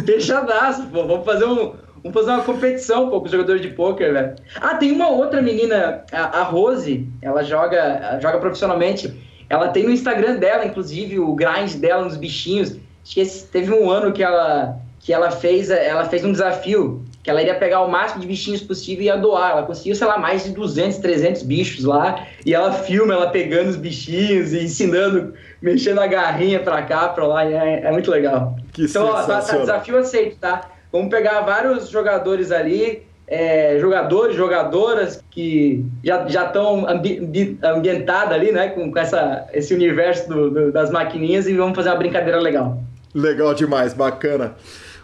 [0.05, 1.07] Fechadaço, pô.
[1.07, 4.35] Vamos fazer um Vamos fazer uma competição, pô, com os jogadores de pôquer, velho.
[4.55, 9.13] Ah, tem uma outra menina, a, Rose, ela joga, joga profissionalmente.
[9.49, 12.77] Ela tem no Instagram dela, inclusive, o grind dela nos bichinhos.
[13.03, 17.03] Acho que esse, teve um ano que ela, que ela fez, ela fez um desafio,
[17.21, 19.51] que ela iria pegar o máximo de bichinhos possível e ia doar.
[19.51, 22.25] Ela conseguiu, sei lá, mais de 200, 300 bichos lá.
[22.43, 27.27] E ela filma ela pegando os bichinhos e ensinando, mexendo a garrinha pra cá, pra
[27.27, 27.45] lá.
[27.45, 28.55] É, é muito legal.
[28.73, 30.61] Que então, ó, tá, tá, desafio aceito, tá?
[30.91, 38.69] Vamos pegar vários jogadores ali, é, jogadores, jogadoras que já estão ambi ambientados ali, né,
[38.69, 42.83] com, com, essa, esse universo do, do, das maquininhas e vamos fazer uma brincadeira legal.
[43.13, 44.55] Legal demais, bacana.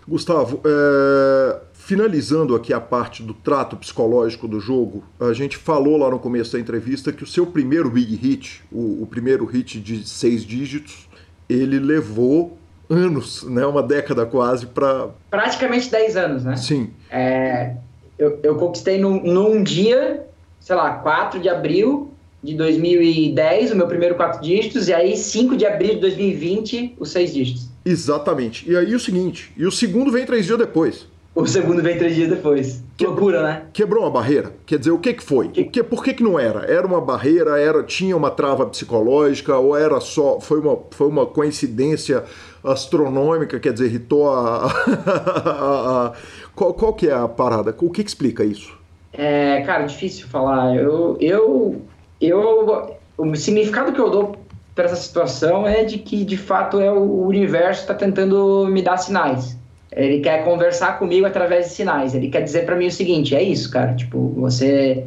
[0.05, 6.09] Gustavo, é, finalizando aqui a parte do trato psicológico do jogo, a gente falou lá
[6.09, 10.07] no começo da entrevista que o seu primeiro big hit, o, o primeiro hit de
[10.07, 11.07] seis dígitos,
[11.49, 12.57] ele levou
[12.89, 13.65] anos, né?
[13.65, 16.55] Uma década quase para praticamente 10 anos, né?
[16.55, 16.89] Sim.
[17.09, 17.73] É,
[18.17, 20.25] eu, eu conquistei num, num dia,
[20.59, 25.57] sei lá, 4 de abril de 2010, o meu primeiro quatro dígitos, e aí 5
[25.57, 27.67] de abril de 2020, os seis dígitos.
[27.83, 28.69] Exatamente.
[28.69, 31.07] E aí o seguinte, e o segundo vem três dias depois.
[31.33, 32.83] O segundo vem três dias depois.
[32.97, 33.61] Que loucura, né?
[33.71, 34.53] Quebrou uma barreira.
[34.65, 35.49] Quer dizer, o que, que foi?
[35.49, 35.61] Que...
[35.61, 36.65] O que, por que, que não era?
[36.65, 40.39] Era uma barreira, era tinha uma trava psicológica, ou era só.
[40.39, 42.23] Foi uma, foi uma coincidência
[42.63, 46.13] astronômica, quer dizer, irritou a.
[46.55, 47.75] qual, qual, que é a parada?
[47.79, 48.77] O que, que explica isso?
[49.13, 50.75] É, cara, difícil falar.
[50.75, 51.81] Eu, eu,
[52.21, 54.35] eu, o significado que eu dou
[54.75, 58.97] para essa situação é de que, de fato, é o universo está tentando me dar
[58.97, 59.57] sinais.
[59.91, 62.13] Ele quer conversar comigo através de sinais.
[62.13, 63.95] Ele quer dizer para mim o seguinte: é isso, cara.
[63.95, 65.05] Tipo, você.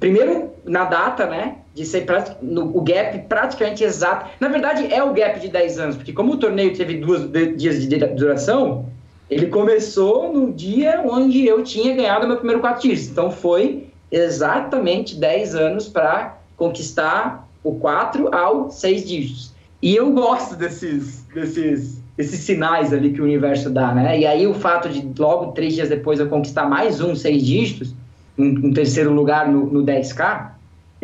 [0.00, 1.56] Primeiro, na data, né?
[1.74, 2.06] De ser
[2.40, 4.30] no, o gap praticamente exato.
[4.38, 7.86] Na verdade, é o gap de 10 anos, porque como o torneio teve duas dias
[7.86, 8.86] de duração,
[9.28, 13.08] ele começou no dia onde eu tinha ganhado meu primeiro 4 dias.
[13.08, 19.52] Então foi exatamente 10 anos para conquistar o 4 ao 6 dígitos.
[19.82, 24.18] E eu gosto desses, desses esses sinais ali que o universo dá, né?
[24.18, 27.94] E aí o fato de logo três dias depois eu conquistar mais um seis dígitos,
[28.38, 30.50] um, um terceiro lugar no, no 10K,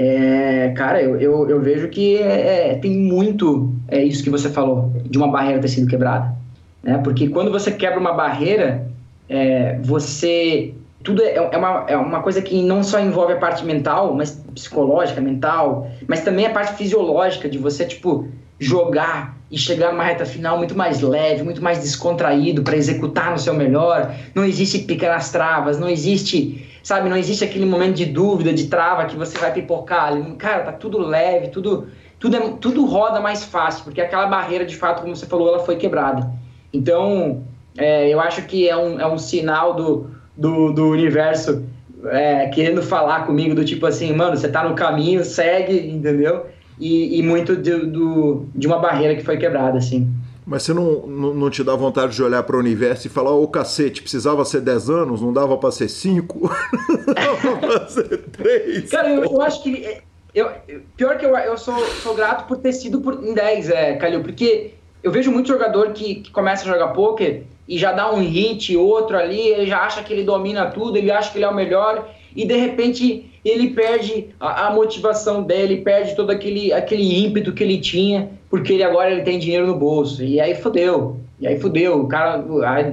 [0.03, 4.49] é, cara, eu, eu, eu, vejo que é, é, tem muito é isso que você
[4.49, 6.35] falou, de uma barreira ter sido quebrada.
[6.83, 6.97] Né?
[7.05, 8.89] Porque quando você quebra uma barreira,
[9.29, 10.73] é, você.
[11.03, 14.43] Tudo é, é, uma, é uma coisa que não só envolve a parte mental, mas
[14.55, 18.27] psicológica, mental, mas também a parte fisiológica de você, tipo,
[18.59, 23.39] jogar e chegar numa reta final muito mais leve, muito mais descontraído para executar no
[23.39, 24.15] seu melhor.
[24.35, 29.07] Não existe pequenas travas, não existe, sabe, não existe aquele momento de dúvida, de trava
[29.07, 30.23] que você vai pipocar ali.
[30.37, 31.89] Cara, tá tudo leve, tudo
[32.21, 35.61] tudo é, tudo roda mais fácil, porque aquela barreira, de fato, como você falou, ela
[35.61, 36.31] foi quebrada.
[36.73, 37.43] Então,
[37.77, 41.65] é, eu acho que é um, é um sinal do, do, do universo
[42.07, 46.47] é, querendo falar comigo, do tipo assim, mano, você tá no caminho, segue, entendeu?
[46.81, 50.11] E, e muito de, do, de uma barreira que foi quebrada, assim.
[50.47, 53.33] Mas você não, não, não, te dá vontade de olhar para o universo e falar,
[53.33, 56.51] ô oh, cacete, precisava ser 10 anos, não dava para ser 5?
[57.15, 58.91] dava para ser 3?
[58.91, 60.01] Cara, eu, eu, acho que
[60.35, 60.51] eu,
[60.97, 64.23] pior que eu, eu sou, sou grato por ter sido por, em 10, é, Calil,
[64.23, 68.19] porque eu vejo muito jogador que, que começa a jogar poker e já dá um
[68.21, 71.49] hit, outro ali, ele já acha que ele domina tudo, ele acha que ele é
[71.49, 77.25] o melhor, e de repente ele perde a, a motivação dele, perde todo aquele, aquele
[77.25, 80.23] ímpeto que ele tinha, porque ele agora ele tem dinheiro no bolso.
[80.23, 81.19] E aí fodeu.
[81.39, 82.01] E aí fodeu.
[82.01, 82.45] O cara.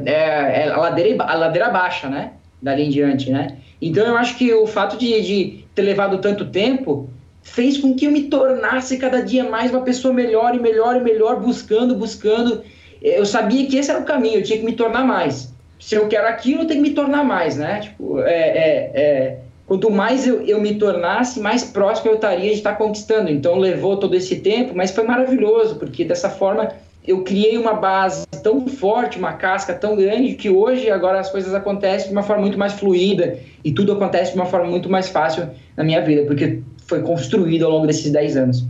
[0.06, 2.34] É, é a, ladeira, a ladeira baixa, né?
[2.62, 3.58] Dali em diante, né?
[3.82, 7.10] Então eu acho que o fato de, de ter levado tanto tempo
[7.44, 11.02] fez com que eu me tornasse cada dia mais uma pessoa melhor e melhor e
[11.02, 12.64] melhor, buscando, buscando.
[13.02, 15.54] Eu sabia que esse era o caminho, eu tinha que me tornar mais.
[15.80, 17.82] Se eu quero aquilo, eu tenho que me tornar mais, né?
[17.82, 22.58] Tipo, é, é, é quanto mais eu, eu me tornasse, mais próximo eu estaria de
[22.58, 23.30] estar conquistando.
[23.30, 26.72] Então levou todo esse tempo, mas foi maravilhoso, porque dessa forma
[27.06, 31.54] eu criei uma base tão forte, uma casca tão grande, que hoje agora as coisas
[31.54, 35.10] acontecem de uma forma muito mais fluida e tudo acontece de uma forma muito mais
[35.10, 38.66] fácil na minha vida, porque foi construído ao longo desses 10 anos.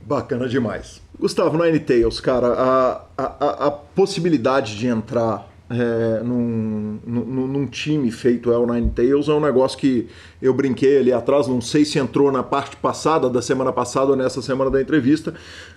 [0.00, 1.00] Bacana demais.
[1.18, 8.10] Gustavo, no N-Tails, cara, a, a, a possibilidade de entrar é, num, num, num, time
[8.10, 10.08] feito El Nine Tails é um negócio que
[10.42, 14.16] eu brinquei ali atrás, não sei se entrou na parte passada da semana passada ou
[14.16, 15.32] nessa semana da entrevista,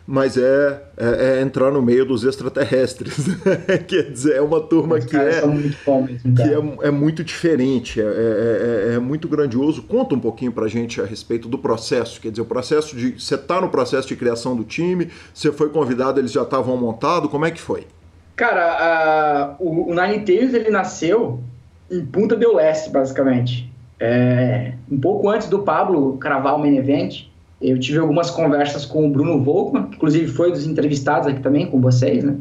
[0.08, 3.18] mas é, é, é entrar no meio dos extraterrestres.
[3.88, 5.78] Quer dizer, é uma turma que, é, muito
[6.36, 9.84] que é, é, muito diferente, é, é, é, é, muito grandioso.
[9.84, 13.12] Conta um pouquinho pra gente a respeito do processo, quer dizer, o processo de.
[13.22, 17.30] Você tá no processo de criação do time, você foi convidado, eles já estavam montados,
[17.30, 17.86] como é que foi?
[18.36, 21.40] Cara, o, o Nine Tails ele nasceu
[21.90, 23.72] em Punta del Oeste, basicamente.
[24.00, 27.26] É, um pouco antes do Pablo cravar o main event,
[27.62, 31.68] eu tive algumas conversas com o Bruno Volkman, que inclusive foi dos entrevistados aqui também
[31.68, 32.38] com vocês, né?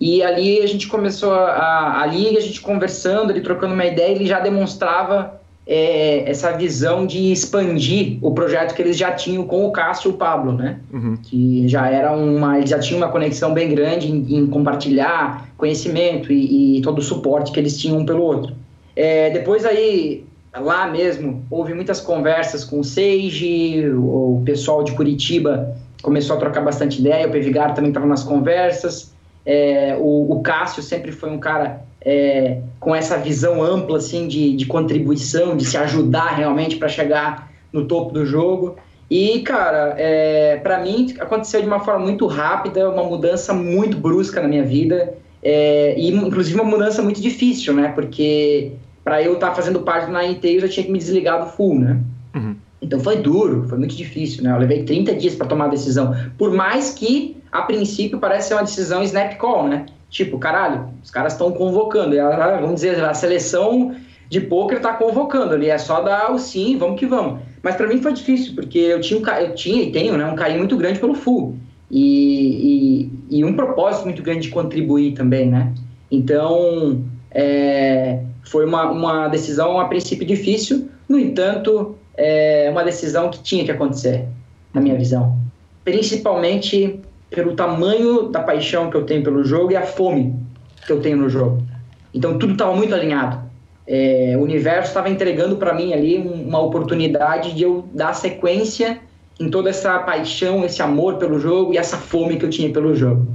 [0.00, 4.26] E ali a gente começou a, ali a gente conversando, ele trocando uma ideia, ele
[4.26, 9.72] já demonstrava é, essa visão de expandir o projeto que eles já tinham com o
[9.72, 10.78] Cássio e o Pablo, né?
[10.92, 11.16] Uhum.
[11.16, 16.30] Que já era uma, eles já tinham uma conexão bem grande em, em compartilhar conhecimento
[16.30, 18.54] e, e, todo o suporte que eles tinham um pelo outro.
[18.94, 20.24] É, depois aí,
[20.54, 26.38] lá mesmo, houve muitas conversas com o Seiji, o, o pessoal de Curitiba começou a
[26.38, 29.14] trocar bastante ideia, o Pevigar também estava nas conversas,
[29.46, 34.54] é, o, o Cássio sempre foi um cara é, com essa visão ampla assim de,
[34.54, 38.76] de contribuição, de se ajudar realmente para chegar no topo do jogo.
[39.10, 44.40] E, cara, é, para mim aconteceu de uma forma muito rápida, uma mudança muito brusca
[44.40, 47.92] na minha vida, é, e inclusive uma mudança muito difícil, né?
[47.94, 51.44] Porque para eu estar tá fazendo parte do Nine Tails eu tinha que me desligar
[51.44, 52.00] do full, né?
[52.34, 52.56] Uhum.
[52.80, 54.52] Então foi duro, foi muito difícil, né?
[54.52, 56.14] Eu levei 30 dias para tomar a decisão.
[56.38, 59.86] Por mais que, a princípio, parece ser uma decisão snap call, né?
[60.14, 62.14] Tipo, caralho, os caras estão convocando.
[62.60, 63.96] vamos dizer, a seleção
[64.28, 65.68] de poker está convocando ali.
[65.68, 67.40] É só dar o sim, vamos que vamos.
[67.60, 70.60] Mas para mim foi difícil, porque eu tinha, eu tinha e tenho né, um carinho
[70.60, 71.56] muito grande pelo full.
[71.90, 75.74] E, e, e um propósito muito grande de contribuir também, né?
[76.08, 83.42] Então, é, foi uma, uma decisão a princípio difícil, no entanto, é uma decisão que
[83.42, 84.28] tinha que acontecer,
[84.72, 85.36] na minha visão.
[85.84, 87.00] Principalmente
[87.34, 90.34] pelo tamanho da paixão que eu tenho pelo jogo e a fome
[90.86, 91.62] que eu tenho no jogo.
[92.12, 93.42] Então tudo estava muito alinhado.
[93.86, 99.00] É, o universo estava entregando para mim ali uma oportunidade de eu dar sequência
[99.38, 102.94] em toda essa paixão, esse amor pelo jogo e essa fome que eu tinha pelo
[102.94, 103.26] jogo.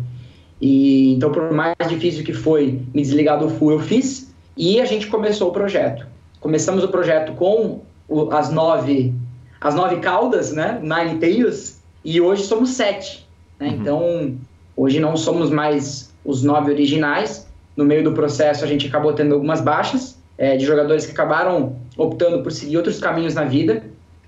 [0.61, 4.85] E então, por mais difícil que foi me desligar do full, eu fiz e a
[4.85, 6.05] gente começou o projeto.
[6.39, 9.13] Começamos o projeto com o, as nove
[9.61, 13.27] as nove caudas, né, nine tails, e hoje somos sete.
[13.59, 13.67] Né?
[13.67, 13.73] Uhum.
[13.75, 14.37] Então,
[14.75, 17.47] hoje não somos mais os nove originais.
[17.75, 21.75] No meio do processo, a gente acabou tendo algumas baixas é, de jogadores que acabaram
[21.97, 23.83] optando por seguir outros caminhos na vida.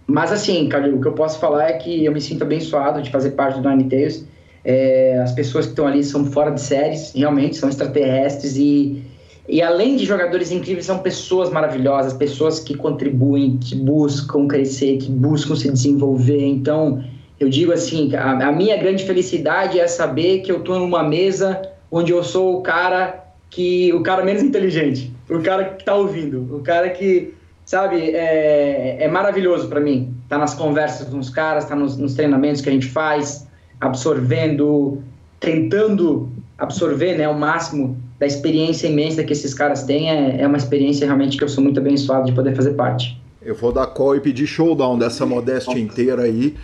[0.07, 3.09] Mas, assim, Calil, o que eu posso falar é que eu me sinto abençoado de
[3.09, 4.25] fazer parte do Nine Tails.
[4.63, 9.01] É, as pessoas que estão ali são fora de séries, realmente, são extraterrestres e,
[9.47, 15.09] e além de jogadores incríveis, são pessoas maravilhosas, pessoas que contribuem, que buscam crescer, que
[15.09, 16.45] buscam se desenvolver.
[16.45, 17.03] Então,
[17.43, 21.61] eu digo assim, a, a minha grande felicidade é saber que eu estou numa mesa
[21.91, 26.55] onde eu sou o cara que o cara menos inteligente, o cara que está ouvindo,
[26.55, 27.33] o cara que
[27.65, 30.13] sabe é, é maravilhoso para mim.
[30.27, 33.47] Tá nas conversas com os caras, tá nos, nos, treinamentos que a gente faz,
[33.79, 35.01] absorvendo,
[35.39, 40.09] tentando absorver, né, o máximo da experiência imensa que esses caras têm.
[40.09, 43.19] É, é uma experiência realmente que eu sou muito abençoado de poder fazer parte.
[43.41, 46.55] Eu vou dar call e pedir showdown dessa modéstia inteira aí.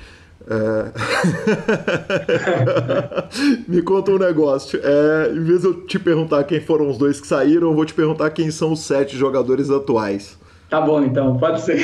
[0.50, 0.92] É...
[3.68, 4.80] Me conta um negócio.
[4.82, 7.86] É, em vez de eu te perguntar quem foram os dois que saíram, eu vou
[7.86, 10.38] te perguntar quem são os sete jogadores atuais.
[10.70, 11.80] Tá bom, então, pode ser.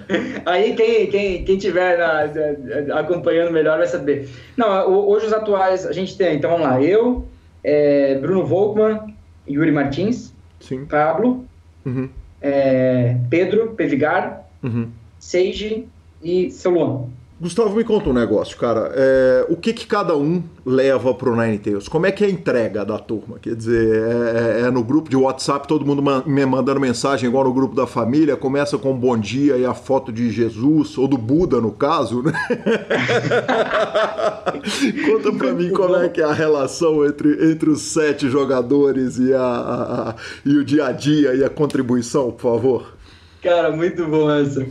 [0.44, 4.28] Aí quem, quem, quem tiver na, acompanhando melhor vai saber.
[4.56, 7.26] Não, hoje os atuais, a gente tem, então vamos lá, eu,
[7.64, 9.14] é, Bruno Volkmann,
[9.48, 10.84] Yuri Martins, Sim.
[10.84, 11.46] Pablo,
[11.86, 12.08] uhum.
[12.42, 14.90] é, Pedro Pevigar, uhum.
[15.18, 15.88] Seiji
[16.22, 17.06] e Celuan.
[17.40, 18.90] Gustavo, me conta um negócio, cara.
[18.96, 21.86] É, o que, que cada um leva pro Ninetales?
[21.86, 23.38] Como é que é a entrega da turma?
[23.40, 27.44] Quer dizer, é, é, é no grupo de WhatsApp, todo mundo me mandando mensagem, igual
[27.44, 31.06] no grupo da família, começa com um bom dia e a foto de Jesus, ou
[31.06, 32.32] do Buda, no caso, né?
[35.06, 39.32] conta pra mim como é que é a relação entre, entre os sete jogadores e,
[39.32, 40.14] a, a, a,
[40.44, 42.94] e o dia a dia e a contribuição, por favor.
[43.40, 44.66] Cara, muito bom essa.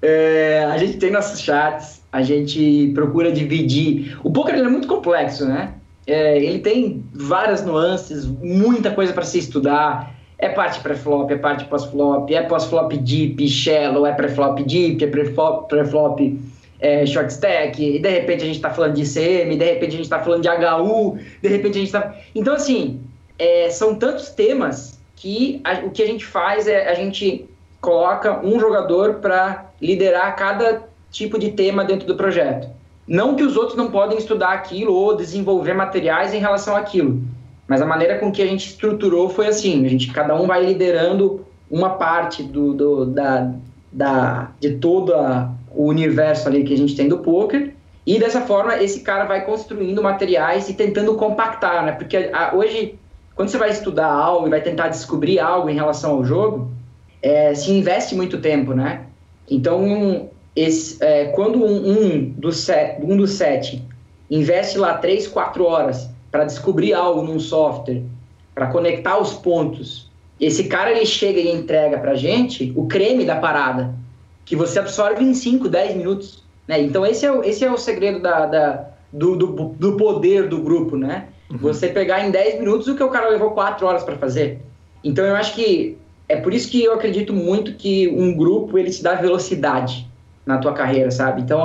[0.00, 4.18] É, a gente tem nossos chats, a gente procura dividir.
[4.24, 5.74] O poker é muito complexo, né?
[6.06, 10.14] É, ele tem várias nuances, muita coisa para se estudar.
[10.38, 16.38] É parte pré-flop, é parte pós-flop, é pós-flop deep, shallow, é pré-flop deep, é pré-flop
[16.80, 19.96] é, short stack, e de repente a gente está falando de ICM, de repente a
[19.96, 22.14] gente está falando de HU, de repente a gente está...
[22.34, 23.00] Então, assim,
[23.38, 27.48] é, são tantos temas que a, o que a gente faz é a gente
[27.80, 32.68] coloca um jogador para liderar cada tipo de tema dentro do projeto.
[33.06, 37.22] Não que os outros não podem estudar aquilo ou desenvolver materiais em relação àquilo,
[37.66, 40.64] mas a maneira com que a gente estruturou foi assim: a gente cada um vai
[40.64, 43.52] liderando uma parte do, do da,
[43.92, 47.74] da, de todo a, o universo ali que a gente tem do poker
[48.06, 51.92] e dessa forma esse cara vai construindo materiais e tentando compactar, né?
[51.92, 52.98] Porque a, hoje
[53.34, 56.72] quando você vai estudar algo e vai tentar descobrir algo em relação ao jogo,
[57.22, 59.06] é, se investe muito tempo, né?
[59.48, 60.28] Então
[60.58, 63.82] esse, é, quando um, um, dos set, um dos sete
[64.28, 68.02] investe lá três, quatro horas para descobrir algo num software,
[68.54, 73.36] para conectar os pontos, esse cara ele chega e entrega para gente o creme da
[73.36, 73.94] parada,
[74.44, 76.42] que você absorve em 5, 10 minutos.
[76.66, 76.82] Né?
[76.82, 80.58] Então esse é o, esse é o segredo da, da do, do, do, poder do
[80.60, 81.28] grupo, né?
[81.50, 81.58] Uhum.
[81.58, 84.60] Você pegar em 10 minutos o que o cara levou 4 horas para fazer.
[85.04, 85.96] Então eu acho que
[86.28, 90.07] é por isso que eu acredito muito que um grupo ele te dá velocidade
[90.48, 91.42] na tua carreira, sabe?
[91.42, 91.62] Então,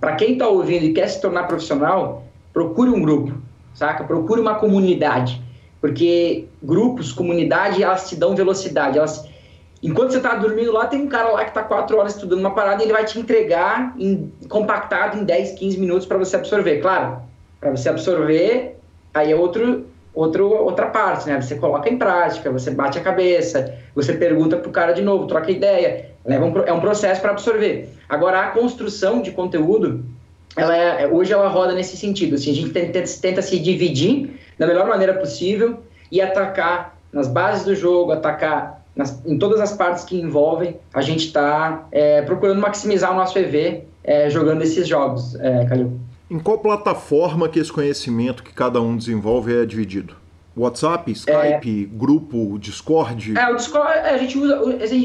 [0.00, 3.32] para quem está ouvindo e quer se tornar profissional, procure um grupo,
[3.74, 4.02] saca?
[4.02, 5.40] Procure uma comunidade,
[5.80, 8.98] porque grupos, comunidade, elas te dão velocidade.
[8.98, 9.24] Elas,
[9.80, 12.50] enquanto você está dormindo lá, tem um cara lá que está quatro horas estudando uma
[12.50, 16.80] parada e ele vai te entregar em, compactado em 10, 15 minutos para você absorver.
[16.80, 17.18] Claro,
[17.60, 18.78] para você absorver,
[19.14, 21.40] aí é outro, outro, outra parte, né?
[21.40, 25.52] Você coloca em prática, você bate a cabeça, você pergunta pro cara de novo, troca
[25.52, 26.10] ideia.
[26.24, 27.88] Leva um, é um processo para absorver.
[28.08, 30.04] Agora, a construção de conteúdo,
[30.56, 32.34] ela é, hoje ela roda nesse sentido.
[32.34, 37.64] Assim, a gente tenta, tenta se dividir da melhor maneira possível e atacar nas bases
[37.64, 42.60] do jogo, atacar nas, em todas as partes que envolvem, a gente está é, procurando
[42.60, 45.98] maximizar o nosso EV é, jogando esses jogos, é, Calil.
[46.30, 50.16] Em qual plataforma que esse conhecimento que cada um desenvolve é dividido?
[50.56, 53.38] WhatsApp, Skype, é, grupo, Discord?
[53.38, 54.60] É, o Discord, é, a gente usa,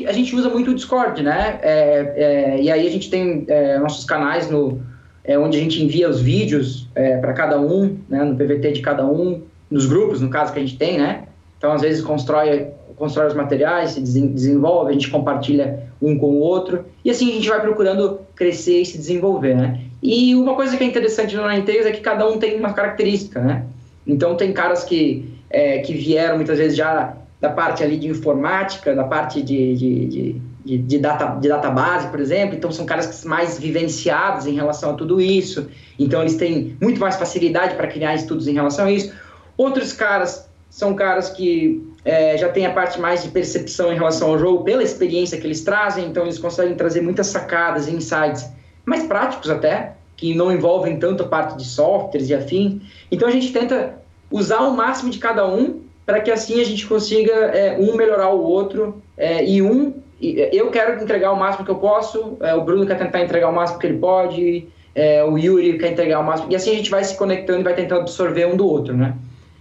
[0.07, 1.59] a gente usa muito o Discord, né?
[1.61, 4.81] É, é, e aí a gente tem é, nossos canais no,
[5.23, 8.23] é, onde a gente envia os vídeos é, para cada um, né?
[8.23, 9.41] No PVT de cada um,
[9.71, 11.23] nos grupos, no caso que a gente tem, né?
[11.57, 12.67] Então, às vezes, constrói,
[12.97, 17.33] constrói os materiais, se desenvolve, a gente compartilha um com o outro, e assim a
[17.33, 19.79] gente vai procurando crescer e se desenvolver, né?
[20.03, 23.41] E uma coisa que é interessante no Ninetales é que cada um tem uma característica,
[23.41, 23.65] né?
[24.05, 28.95] Então, tem caras que é, que vieram muitas vezes já da parte ali de informática,
[28.95, 33.59] da parte de, de, de, de, data, de database, por exemplo, então são caras mais
[33.59, 35.69] vivenciados em relação a tudo isso,
[35.99, 39.13] então eles têm muito mais facilidade para criar estudos em relação a isso.
[39.55, 44.29] Outros caras são caras que é, já têm a parte mais de percepção em relação
[44.29, 48.49] ao jogo, pela experiência que eles trazem, então eles conseguem trazer muitas sacadas e insights
[48.85, 52.81] mais práticos até, que não envolvem tanto a parte de softwares e afim.
[53.11, 53.95] Então a gente tenta
[54.31, 58.29] usar o máximo de cada um para que assim a gente consiga é, um melhorar
[58.29, 62.63] o outro é, e um eu quero entregar o máximo que eu posso é, o
[62.63, 66.23] Bruno quer tentar entregar o máximo que ele pode é, o Yuri quer entregar o
[66.23, 68.95] máximo e assim a gente vai se conectando e vai tentando absorver um do outro
[68.95, 69.15] né?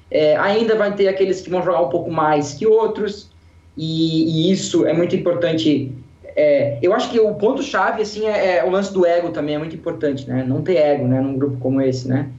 [0.09, 3.29] É, ainda vai ter aqueles que vão jogar um pouco mais que outros
[3.77, 5.93] e, e isso é muito importante
[6.25, 9.59] é, eu acho que o ponto chave assim é, o lance do ego também é
[9.59, 10.45] muito importante né?
[10.47, 12.31] Não ter ego né num grupo como esse né?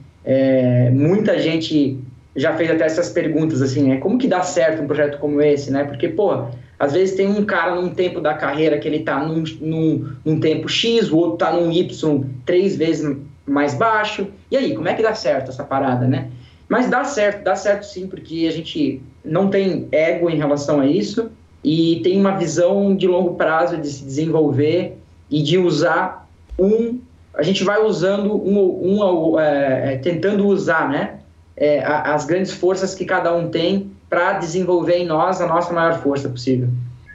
[0.92, 1.98] Muita gente
[2.38, 3.96] já fez até essas perguntas, assim, né?
[3.98, 5.84] Como que dá certo um projeto como esse, né?
[5.84, 6.46] Porque, pô,
[6.78, 10.38] às vezes tem um cara num tempo da carreira que ele tá num, num, num
[10.38, 14.28] tempo X, o outro tá num Y três vezes mais baixo.
[14.50, 16.28] E aí, como é que dá certo essa parada, né?
[16.68, 20.86] Mas dá certo, dá certo sim, porque a gente não tem ego em relação a
[20.86, 21.30] isso.
[21.64, 24.96] e tem uma visão de longo prazo de se desenvolver
[25.28, 27.00] e de usar um.
[27.34, 31.17] A gente vai usando um, um é, é, tentando usar, né?
[31.60, 36.00] É, as grandes forças que cada um tem para desenvolver em nós a nossa maior
[36.00, 36.68] força possível.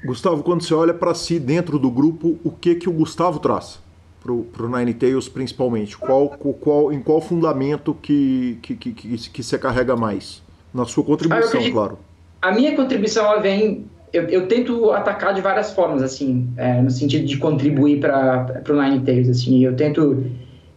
[0.06, 3.80] Gustavo, quando você olha para si dentro do grupo, o que que o Gustavo traz
[4.22, 4.32] para
[4.66, 5.98] o Nine Tails principalmente?
[5.98, 10.42] Qual, qual, em qual fundamento que, que, que, que, você carrega mais?
[10.74, 12.00] Na sua contribuição, ah, claro.
[12.42, 16.92] A minha contribuição ela vem eu, eu, tento atacar de várias formas, assim, é, no
[16.92, 19.66] sentido de contribuir para o Nine Tails, assim.
[19.66, 20.24] Eu tento,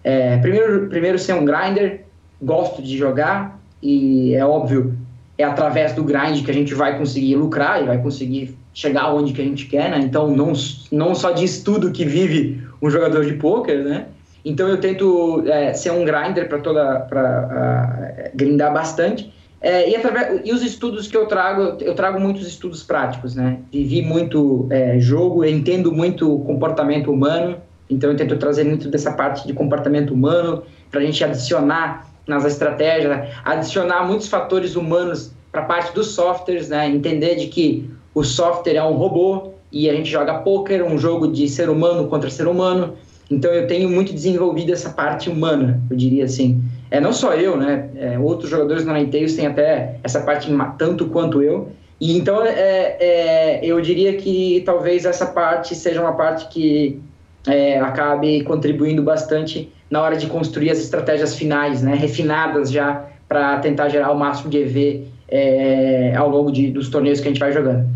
[0.03, 2.07] é, primeiro, primeiro ser um grinder,
[2.41, 4.97] gosto de jogar e é óbvio,
[5.39, 9.33] é através do grind que a gente vai conseguir lucrar e vai conseguir chegar onde
[9.33, 9.99] que a gente quer, né?
[9.99, 10.53] Então, não,
[10.91, 14.07] não só de estudo que vive um jogador de poker, né?
[14.45, 20.43] Então, eu tento é, ser um grinder para toda, para grindar bastante é, e, através,
[20.45, 23.59] e os estudos que eu trago, eu trago muitos estudos práticos, né?
[23.73, 27.57] Vivi muito é, jogo, entendo muito comportamento humano,
[27.89, 32.45] então eu tento trazer muito dessa parte de comportamento humano para a gente adicionar nas
[32.45, 36.89] estratégias, adicionar muitos fatores humanos para a parte dos softwares, né?
[36.89, 41.29] Entender de que o software é um robô e a gente joga poker, um jogo
[41.29, 42.95] de ser humano contra ser humano.
[43.31, 46.63] Então eu tenho muito desenvolvido essa parte humana, eu diria assim.
[46.91, 47.91] É não só eu, né?
[47.97, 50.49] É, outros jogadores no Ninetales têm até essa parte
[50.79, 51.71] tanto quanto eu.
[52.01, 57.01] E então é, é, eu diria que talvez essa parte seja uma parte que
[57.47, 61.95] é, acabe contribuindo bastante na hora de construir as estratégias finais, né?
[61.95, 67.21] Refinadas já para tentar gerar o máximo de EV é, ao longo de, dos torneios
[67.21, 67.89] que a gente vai jogando.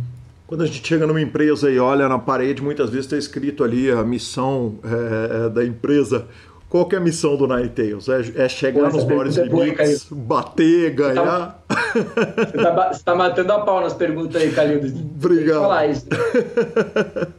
[0.46, 3.88] Quando a gente chega numa empresa e olha na parede, muitas vezes está escrito ali
[3.88, 6.26] a missão é, é, da empresa.
[6.70, 8.08] Qual que é a missão do Nine Tails?
[8.08, 11.60] É, é chegar Pô, nos maiores limites, bater, ganhar?
[11.68, 14.78] Você tá, você tá, matando a pau nas perguntas aí, Calil.
[14.78, 15.62] Obrigado.
[15.62, 16.06] falar isso.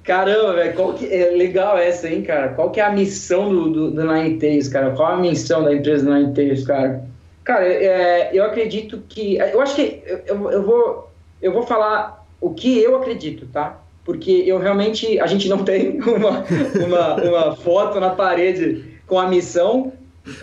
[0.04, 2.50] Caramba, velho, qual que é legal essa, hein, cara?
[2.50, 4.92] Qual que é a missão do, do, do Nine Tails, cara?
[4.92, 7.02] Qual a missão da empresa do Nine Tails, cara?
[7.46, 9.38] Cara, é, eu acredito que...
[9.38, 11.10] Eu acho que eu, eu, vou,
[11.42, 13.80] eu vou falar o que eu acredito, tá?
[14.04, 16.44] Porque eu realmente, a gente não tem uma,
[16.86, 19.92] uma, uma foto na parede com a missão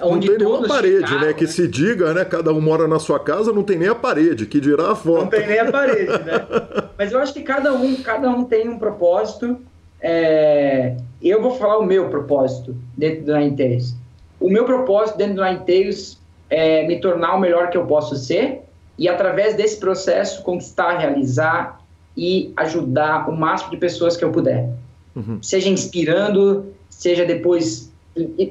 [0.03, 1.33] Onde não tem nenhuma parede, chegaram, né?
[1.33, 1.51] Que né?
[1.51, 2.25] se diga, né?
[2.25, 5.23] Cada um mora na sua casa, não tem nem a parede, que dirá a foto.
[5.23, 6.47] Não tem nem a parede, né?
[6.99, 9.59] Mas eu acho que cada um, cada um tem um propósito.
[10.01, 10.97] É...
[11.23, 13.95] Eu vou falar o meu propósito dentro do Nine Tails.
[14.39, 16.19] O meu propósito dentro do Nine Tails
[16.51, 18.63] é me tornar o melhor que eu posso ser
[18.99, 21.81] e, através desse processo, conquistar, realizar
[22.17, 24.69] e ajudar o máximo de pessoas que eu puder.
[25.15, 25.39] Uhum.
[25.41, 27.88] Seja inspirando, seja depois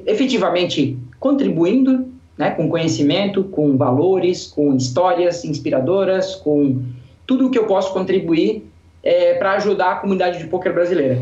[0.05, 6.83] efetivamente contribuindo né, com conhecimento, com valores, com histórias inspiradoras, com
[7.25, 8.69] tudo o que eu posso contribuir
[9.03, 11.21] é, para ajudar a comunidade de poker brasileira.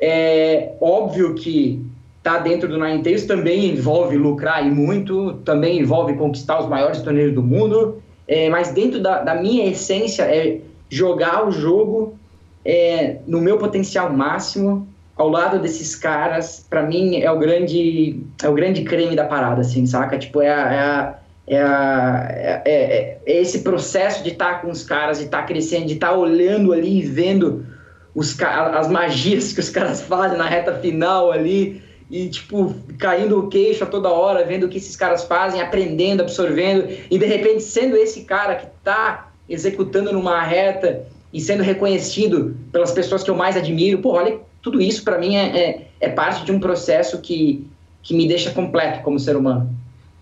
[0.00, 1.84] É óbvio que
[2.22, 7.00] tá dentro do Nine Tails também envolve lucrar e muito, também envolve conquistar os maiores
[7.00, 10.60] torneios do mundo, é, mas dentro da, da minha essência é
[10.90, 12.18] jogar o jogo
[12.64, 14.87] é, no meu potencial máximo,
[15.18, 19.60] ao lado desses caras, para mim é o grande é o grande creme da parada,
[19.60, 20.16] assim, saca?
[20.16, 24.58] Tipo, é a, é, a, é, a, é, é, é esse processo de estar tá
[24.60, 27.66] com os caras, de estar tá crescendo, de estar tá olhando ali e vendo
[28.14, 33.48] os, as magias que os caras fazem na reta final ali e, tipo, caindo o
[33.48, 37.62] queixo a toda hora, vendo o que esses caras fazem, aprendendo, absorvendo, e de repente
[37.62, 43.34] sendo esse cara que tá executando numa reta e sendo reconhecido pelas pessoas que eu
[43.34, 43.98] mais admiro.
[43.98, 47.66] Pô, olha, tudo isso para mim é, é, é, parte de um processo que,
[48.02, 49.70] que me deixa completo como ser humano.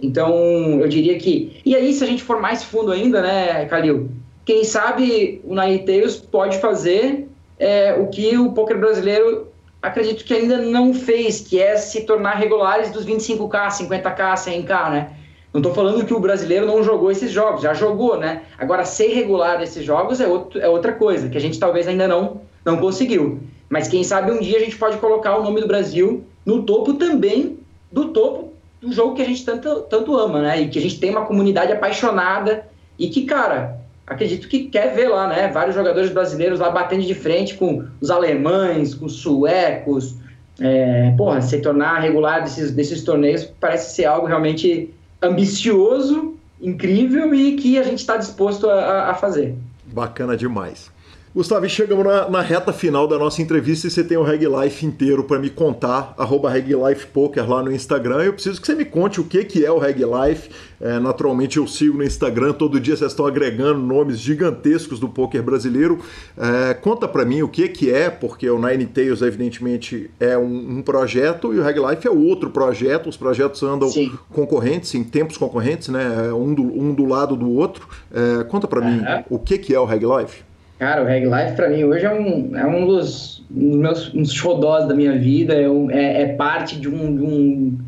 [0.00, 0.34] Então,
[0.80, 1.60] eu diria que.
[1.64, 4.10] E aí, se a gente for mais fundo ainda, né, Calil?
[4.44, 7.28] Quem sabe o Naiteiros pode fazer
[7.58, 9.48] é, o que o poker brasileiro
[9.82, 15.10] acredito que ainda não fez, que é se tornar regulares dos 25K, 50K, 100K, né?
[15.52, 18.42] Não estou falando que o brasileiro não jogou esses jogos, já jogou, né?
[18.58, 22.06] Agora, ser regular desses jogos é, outro, é outra coisa, que a gente talvez ainda
[22.06, 23.40] não, não conseguiu.
[23.68, 26.94] Mas quem sabe um dia a gente pode colocar o nome do Brasil no topo
[26.94, 27.58] também
[27.90, 30.60] do topo do jogo que a gente tanto, tanto ama, né?
[30.60, 32.66] E que a gente tem uma comunidade apaixonada
[32.98, 35.48] e que, cara, acredito que quer ver lá, né?
[35.48, 40.14] Vários jogadores brasileiros lá batendo de frente com os alemães, com os suecos.
[40.60, 47.56] É, porra, se tornar regular desses, desses torneios parece ser algo realmente ambicioso, incrível e
[47.56, 49.54] que a gente está disposto a, a fazer.
[49.86, 50.90] Bacana demais.
[51.36, 54.86] Gustavo, chegamos na, na, reta final da nossa entrevista e você tem o Reg Life
[54.86, 58.22] inteiro para me contar, arroba Reg Life Poker lá no Instagram.
[58.22, 60.48] Eu preciso que você me conte o que, que é o Reg Life.
[60.80, 65.42] É, naturalmente eu sigo no Instagram, todo dia vocês estão agregando nomes gigantescos do poker
[65.42, 65.98] brasileiro.
[66.38, 70.78] É, conta para mim o que, que é, porque o Nine Tails, evidentemente, é um,
[70.78, 73.10] um projeto e o Reg Life é outro projeto.
[73.10, 74.10] Os projetos andam Sim.
[74.32, 76.32] concorrentes, em tempos concorrentes, né?
[76.32, 77.86] Um do, um do lado do outro.
[78.10, 78.90] É, conta para uhum.
[78.90, 80.46] mim o que, que é o Reg Life.
[80.78, 84.86] Cara, o Reg Life para mim hoje é um, é um dos, meus uns xodós
[84.86, 87.16] da minha vida, é, um, é, é parte de um.
[87.16, 87.78] De um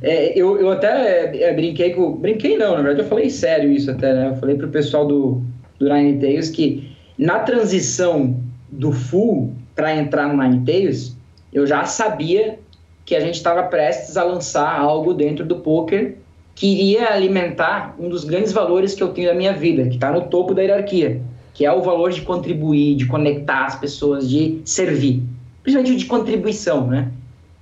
[0.00, 2.12] é, eu, eu até é, brinquei com.
[2.12, 4.28] Brinquei não, na verdade eu falei sério isso até, né?
[4.28, 5.42] Eu falei pro pessoal do,
[5.78, 8.38] do Nine Tails que na transição
[8.70, 11.16] do full para entrar no Nine Tails,
[11.52, 12.60] eu já sabia
[13.04, 16.16] que a gente estava prestes a lançar algo dentro do poker
[16.54, 20.12] que iria alimentar um dos grandes valores que eu tenho da minha vida, que está
[20.12, 21.20] no topo da hierarquia
[21.56, 25.22] que é o valor de contribuir, de conectar as pessoas, de servir,
[25.62, 27.10] principalmente de contribuição, né?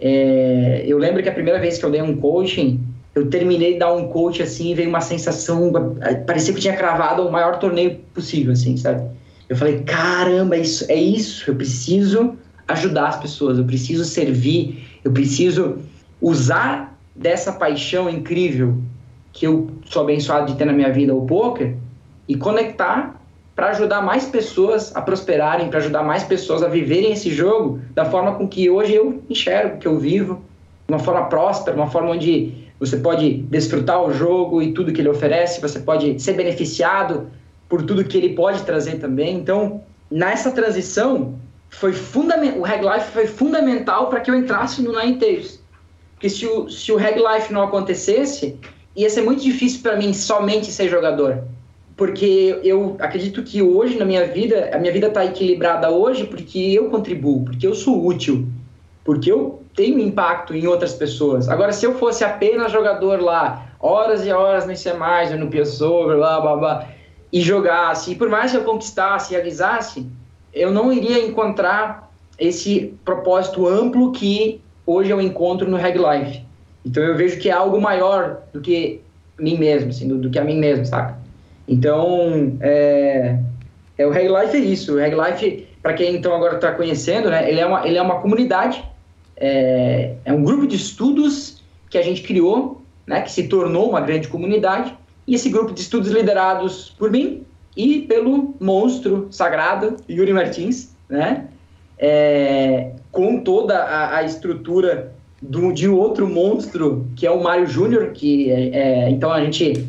[0.00, 2.80] É, eu lembro que a primeira vez que eu dei um coaching,
[3.14, 5.70] eu terminei de dar um coach assim e veio uma sensação,
[6.26, 9.08] parecia que eu tinha cravado o maior torneio possível, assim, sabe?
[9.48, 12.34] Eu falei, caramba, é isso, é isso, eu preciso
[12.66, 15.78] ajudar as pessoas, eu preciso servir, eu preciso
[16.20, 18.76] usar dessa paixão incrível
[19.32, 21.76] que eu sou abençoado de ter na minha vida, o poker,
[22.26, 23.20] e conectar
[23.54, 28.04] para ajudar mais pessoas a prosperarem, para ajudar mais pessoas a viverem esse jogo da
[28.04, 30.42] forma com que hoje eu enxergo, que eu vivo,
[30.88, 35.08] uma forma próspera, uma forma onde você pode desfrutar o jogo e tudo que ele
[35.08, 37.28] oferece, você pode ser beneficiado
[37.68, 39.36] por tudo que ele pode trazer também.
[39.36, 41.38] Então, nessa transição,
[41.70, 45.60] foi fundamental, o Reg Life foi fundamental para que eu entrasse no Nine Tails.
[46.14, 48.58] Porque se o, se o Reg Life não acontecesse,
[48.96, 51.44] ia ser muito difícil para mim somente ser jogador
[51.96, 56.58] porque eu acredito que hoje na minha vida, a minha vida está equilibrada hoje porque
[56.58, 58.48] eu contribuo, porque eu sou útil,
[59.04, 61.48] porque eu tenho impacto em outras pessoas.
[61.48, 66.40] Agora, se eu fosse apenas jogador lá, horas e horas no ICMais, no PSOver, blá,
[66.40, 66.88] blá, blá,
[67.32, 70.06] e jogasse, e por mais que eu conquistasse e realizasse,
[70.52, 76.42] eu não iria encontrar esse propósito amplo que hoje eu encontro no Reg Life.
[76.84, 79.00] Então eu vejo que é algo maior do que
[79.38, 81.23] mim mesmo, assim, do, do que a mim mesmo, saca?
[81.66, 83.38] Então, é,
[83.96, 84.94] é o Reg Life é isso.
[84.94, 88.02] O Reg Life, para quem então agora está conhecendo, né, ele, é uma, ele é
[88.02, 88.84] uma comunidade,
[89.36, 94.00] é, é um grupo de estudos que a gente criou, né, que se tornou uma
[94.00, 94.94] grande comunidade,
[95.26, 97.44] e esse grupo de estudos liderados por mim
[97.76, 101.46] e pelo monstro sagrado Yuri Martins, né,
[101.98, 108.10] é, com toda a, a estrutura do, de outro monstro que é o Mário Júnior,
[108.12, 109.86] que é, é então a gente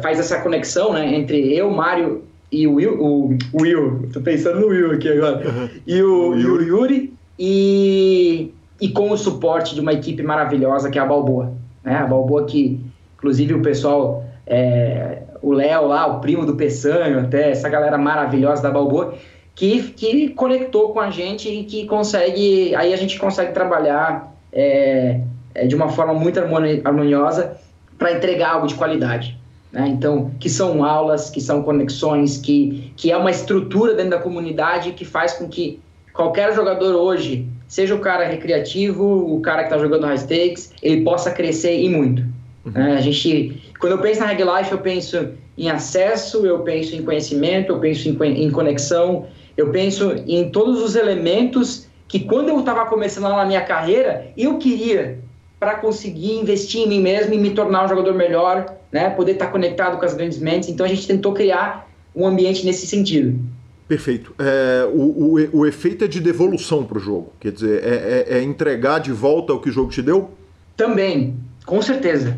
[0.00, 4.60] faz essa conexão né, entre eu, Mário e o Will, o, o Will, tô pensando
[4.60, 5.68] no Will aqui agora, uhum.
[5.86, 6.64] e, o, o, Yuri.
[6.64, 11.52] o Yuri, e, e com o suporte de uma equipe maravilhosa que é a Balboa.
[11.84, 11.96] Né?
[11.96, 12.80] A Balboa que,
[13.16, 18.62] inclusive, o pessoal, é, o Léo lá, o primo do Peçanho, até essa galera maravilhosa
[18.62, 19.14] da Balboa,
[19.54, 25.20] que, que conectou com a gente e que consegue, aí a gente consegue trabalhar é,
[25.54, 27.56] é de uma forma muito harmoniosa
[27.98, 29.38] para entregar algo de qualidade.
[29.72, 29.88] Né?
[29.88, 34.92] Então, que são aulas, que são conexões, que, que é uma estrutura dentro da comunidade
[34.92, 35.80] que faz com que
[36.12, 41.02] qualquer jogador hoje, seja o cara recreativo, o cara que está jogando high stakes, ele
[41.02, 42.22] possa crescer e muito.
[42.64, 42.72] Uhum.
[42.72, 42.96] Né?
[42.96, 47.02] A gente, quando eu penso na Reg Life, eu penso em acesso, eu penso em
[47.02, 52.60] conhecimento, eu penso em, em conexão, eu penso em todos os elementos que quando eu
[52.60, 55.18] estava começando lá na minha carreira, eu queria
[55.58, 59.10] para conseguir investir em mim mesmo e me tornar um jogador melhor, né?
[59.10, 60.68] Poder estar conectado com as grandes mentes.
[60.68, 63.38] Então a gente tentou criar um ambiente nesse sentido.
[63.88, 64.34] Perfeito.
[64.38, 67.32] É, o, o, o, efeito é de devolução para o jogo.
[67.38, 70.30] Quer dizer, é, é, é, entregar de volta o que o jogo te deu?
[70.76, 72.36] Também, com certeza.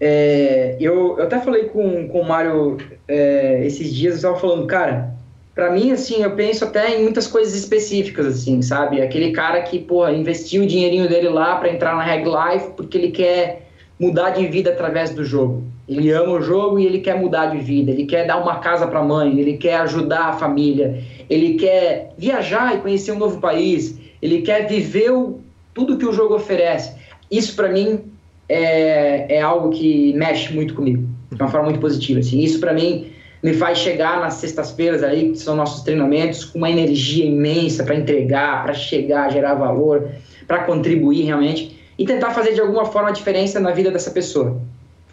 [0.00, 4.66] É, eu, eu até falei com, com o Mário é, esses dias, eu estava falando,
[4.66, 5.13] cara,
[5.54, 9.00] para mim, assim, eu penso até em muitas coisas específicas, assim, sabe?
[9.00, 12.98] Aquele cara que, pô, investiu o dinheirinho dele lá para entrar na Reg Life porque
[12.98, 15.62] ele quer mudar de vida através do jogo.
[15.88, 18.86] Ele ama o jogo e ele quer mudar de vida, ele quer dar uma casa
[18.86, 21.00] para a mãe, ele quer ajudar a família,
[21.30, 25.40] ele quer viajar e conhecer um novo país, ele quer viver o,
[25.72, 26.94] tudo que o jogo oferece.
[27.30, 28.00] Isso para mim
[28.48, 32.20] é, é algo que mexe muito comigo, de uma forma muito positiva.
[32.20, 32.40] Assim.
[32.40, 33.13] Isso para mim
[33.44, 37.94] me faz chegar nas sextas-feiras aí, que são nossos treinamentos, com uma energia imensa para
[37.94, 40.08] entregar, para chegar, gerar valor,
[40.48, 44.60] para contribuir realmente e tentar fazer de alguma forma a diferença na vida dessa pessoa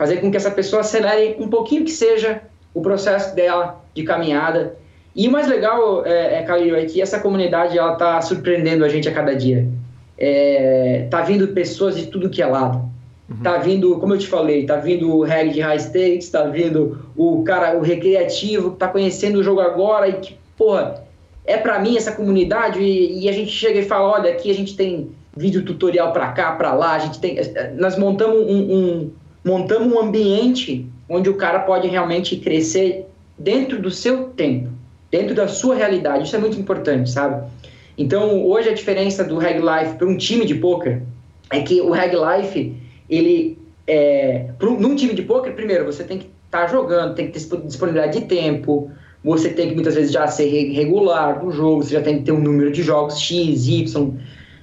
[0.02, 2.42] fazer com que essa pessoa acelere um pouquinho que seja
[2.74, 4.76] o processo dela de caminhada
[5.16, 8.90] E o mais legal, é, é, Calil, é que essa comunidade ela tá surpreendendo a
[8.90, 9.68] gente a cada dia.
[10.18, 12.91] É, tá vindo pessoas de tudo que é lado.
[13.32, 13.44] Uhum.
[13.44, 17.00] Tá vindo, como eu te falei, tá vindo o reggae de high stakes, tá vindo
[17.16, 21.02] o cara, o recreativo, que tá conhecendo o jogo agora e que, porra,
[21.46, 24.54] é para mim essa comunidade e, e, a gente chega e fala, olha, aqui a
[24.54, 27.38] gente tem vídeo tutorial para cá, para lá, a gente tem,
[27.78, 29.12] nós montamos um, um,
[29.46, 33.06] montamos um ambiente onde o cara pode realmente crescer
[33.38, 34.70] dentro do seu tempo,
[35.10, 36.26] dentro da sua realidade.
[36.26, 37.50] Isso é muito importante, sabe?
[37.98, 41.02] Então, hoje a diferença do Reg Life para um time de poker
[41.50, 42.74] é que o Reg Life,
[43.12, 47.34] ele é, num time de poker, primeiro, você tem que estar tá jogando, tem que
[47.38, 48.90] ter disponibilidade de tempo,
[49.24, 52.32] você tem que muitas vezes já ser regular no jogo, você já tem que ter
[52.32, 54.14] um número de jogos X, Y.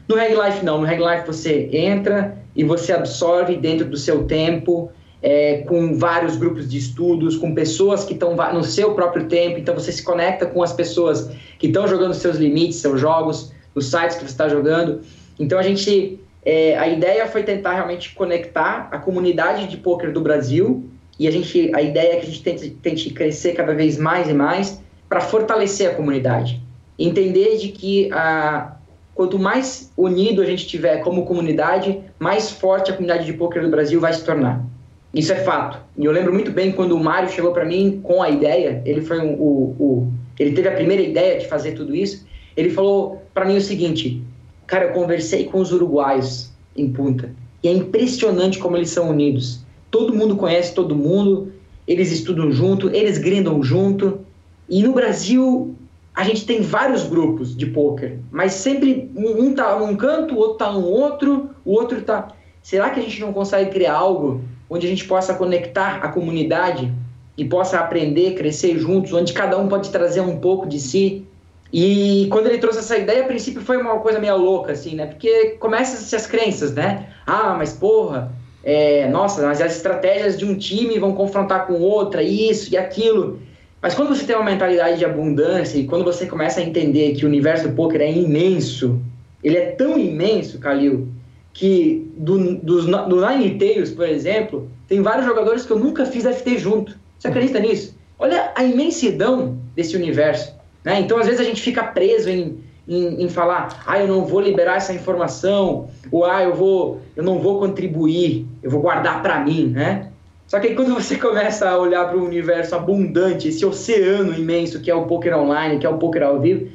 [0.09, 4.25] No Reg Life não, no Reg Life você entra e você absorve dentro do seu
[4.25, 4.91] tempo,
[5.23, 9.75] é, com vários grupos de estudos, com pessoas que estão no seu próprio tempo, então
[9.75, 14.17] você se conecta com as pessoas que estão jogando seus limites, seus jogos, nos sites
[14.17, 15.03] que você está jogando.
[15.39, 20.21] Então a gente, é, a ideia foi tentar realmente conectar a comunidade de poker do
[20.21, 23.99] Brasil e a gente, a ideia é que a gente tente, tente crescer cada vez
[23.99, 26.61] mais e mais para fortalecer a comunidade.
[26.99, 28.77] Entender de que a,
[29.15, 33.69] quanto mais unido a gente tiver como comunidade, mais forte a comunidade de poker do
[33.69, 34.65] Brasil vai se tornar.
[35.13, 35.79] Isso é fato.
[35.97, 39.01] E eu lembro muito bem quando o Mário chegou para mim com a ideia, ele
[39.01, 42.27] foi um, o, o, ele teve a primeira ideia de fazer tudo isso.
[42.57, 44.23] Ele falou para mim o seguinte:
[44.69, 49.67] "Cara, eu conversei com os uruguaios em Punta e é impressionante como eles são unidos
[49.91, 51.53] todo mundo conhece todo mundo,
[51.87, 54.21] eles estudam junto, eles grindam junto.
[54.69, 55.75] E no Brasil,
[56.15, 60.59] a gente tem vários grupos de poker, mas sempre um tá num canto, o outro
[60.59, 62.29] tá no outro, o outro tá.
[62.63, 66.93] Será que a gente não consegue criar algo onde a gente possa conectar a comunidade
[67.37, 71.25] e possa aprender, crescer juntos, onde cada um pode trazer um pouco de si?
[71.73, 75.07] E quando ele trouxe essa ideia, a princípio foi uma coisa meio louca, assim, né?
[75.07, 77.09] Porque começam-se as crenças, né?
[77.27, 78.33] Ah, mas porra,
[78.65, 83.41] é, nossa, mas as estratégias de um time vão confrontar com outra, isso e aquilo.
[83.81, 87.25] Mas quando você tem uma mentalidade de abundância e quando você começa a entender que
[87.25, 89.01] o universo do poker é imenso,
[89.45, 91.09] ele é tão imenso, Kalil,
[91.53, 96.25] que do, do, do Nine Tails, por exemplo, tem vários jogadores que eu nunca fiz
[96.25, 96.99] FT junto.
[97.19, 97.97] Você acredita nisso?
[98.19, 100.58] Olha a imensidão desse universo.
[100.89, 101.01] Né?
[101.01, 104.41] Então, às vezes, a gente fica preso em em, em, falar, ah, eu não vou
[104.41, 109.39] liberar essa informação, ou ah, eu vou, eu não vou contribuir, eu vou guardar para
[109.45, 110.09] mim, né?
[110.47, 114.81] Só que aí quando você começa a olhar para o universo abundante, esse oceano imenso
[114.81, 116.67] que é o poker online, que é o poker ao vivo,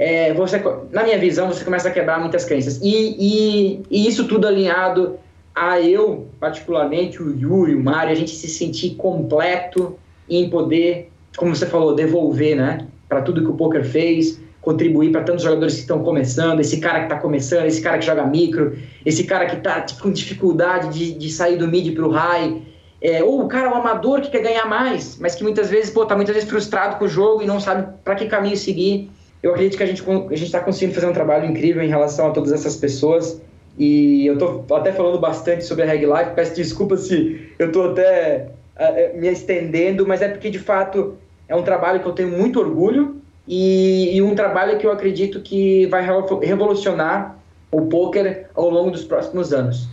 [0.00, 0.60] é, você,
[0.90, 2.80] na minha visão, você começa a quebrar muitas crenças.
[2.82, 5.16] E, e, e, isso tudo alinhado
[5.54, 9.96] a eu, particularmente, o Yuri, o Mário, a gente se sentir completo
[10.28, 12.88] em poder, como você falou, devolver, né?
[13.12, 17.00] Para tudo que o poker fez, contribuir para tantos jogadores que estão começando, esse cara
[17.00, 21.12] que está começando, esse cara que joga micro, esse cara que está com dificuldade de,
[21.12, 22.62] de sair do mid para o high,
[23.02, 26.06] é, ou o cara, o amador que quer ganhar mais, mas que muitas vezes, pô,
[26.06, 29.10] tá muitas vezes frustrado com o jogo e não sabe para que caminho seguir.
[29.42, 32.30] Eu acredito que a gente a está conseguindo fazer um trabalho incrível em relação a
[32.30, 33.42] todas essas pessoas.
[33.76, 37.90] E eu tô até falando bastante sobre a Reg Life, peço desculpa se eu tô
[37.90, 38.48] até
[38.78, 41.18] uh, me estendendo, mas é porque de fato
[41.52, 45.40] é um trabalho que eu tenho muito orgulho e, e um trabalho que eu acredito
[45.42, 46.02] que vai
[46.42, 47.36] revolucionar
[47.70, 49.86] o poker ao longo dos próximos anos.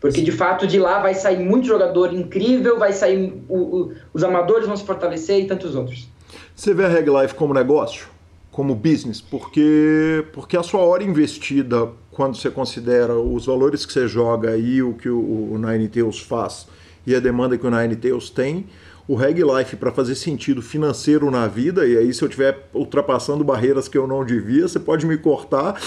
[0.00, 4.24] Porque de fato de lá vai sair muito jogador incrível, vai sair o, o, os
[4.24, 6.08] amadores vão se fortalecer e tantos outros.
[6.56, 8.06] Você vê a Reg Life como negócio,
[8.50, 14.08] como business, porque porque a sua hora investida quando você considera os valores que você
[14.08, 15.18] joga e o que o,
[15.52, 16.66] o Nine Tails faz
[17.06, 18.66] e a demanda que o Nine Tails tem,
[19.06, 23.42] o Reg Life para fazer sentido financeiro na vida, e aí se eu estiver ultrapassando
[23.42, 25.80] barreiras que eu não devia, você pode me cortar,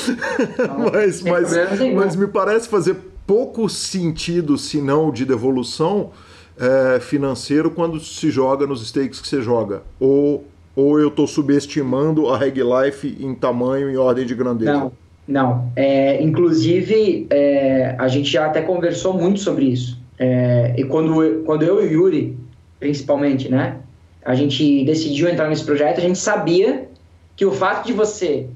[0.68, 1.52] não, mas, mas,
[1.94, 6.12] mas me parece fazer pouco sentido, se não de devolução
[6.60, 9.82] é, financeiro, quando se joga nos stakes que você joga.
[10.00, 10.46] Ou,
[10.76, 14.74] ou eu estou subestimando a Reg Life em tamanho e ordem de grandeza?
[14.74, 14.92] Não,
[15.28, 15.72] não.
[15.76, 19.98] É, inclusive, é, a gente já até conversou muito sobre isso.
[20.18, 22.45] É, e quando, quando eu e o Yuri
[22.80, 23.78] principalmente, né?
[24.24, 26.88] A gente decidiu entrar nesse projeto, a gente sabia
[27.36, 28.48] que o fato de você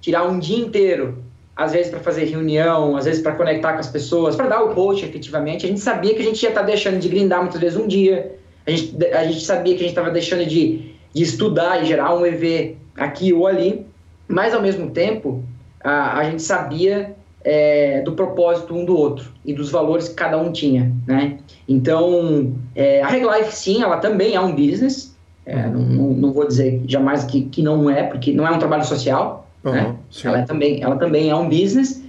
[0.00, 1.22] tirar um dia inteiro,
[1.54, 4.74] às vezes para fazer reunião, às vezes para conectar com as pessoas, para dar o
[4.74, 7.60] coach efetivamente, a gente sabia que a gente ia estar tá deixando de grindar muitas
[7.60, 11.22] vezes um dia, a gente, a gente sabia que a gente estava deixando de, de
[11.22, 13.86] estudar e gerar um EV aqui ou ali,
[14.26, 15.42] mas ao mesmo tempo
[15.82, 17.16] a, a gente sabia
[17.50, 21.38] é, do propósito um do outro e dos valores que cada um tinha, né?
[21.66, 26.32] Então, é, a Reg Life, sim, ela também é um business, É, não, não, não,
[26.32, 29.48] vou dizer jamais que, que não é, porque não é um trabalho social.
[29.64, 29.96] Uhum, né?
[30.22, 32.04] ela, é também, ela também é um business.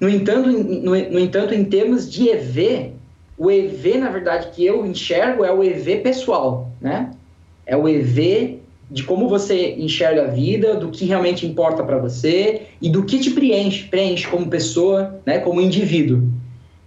[0.00, 2.92] No entanto, no, no entanto, em termos de EV,
[3.36, 7.10] o EV, na verdade, que eu enxergo é o EV pessoal, né?
[7.66, 8.58] É o EV
[8.90, 13.18] de como você enxerga a vida, do que realmente importa para você e do que
[13.18, 16.22] te preenche, preenche como pessoa, né, como indivíduo.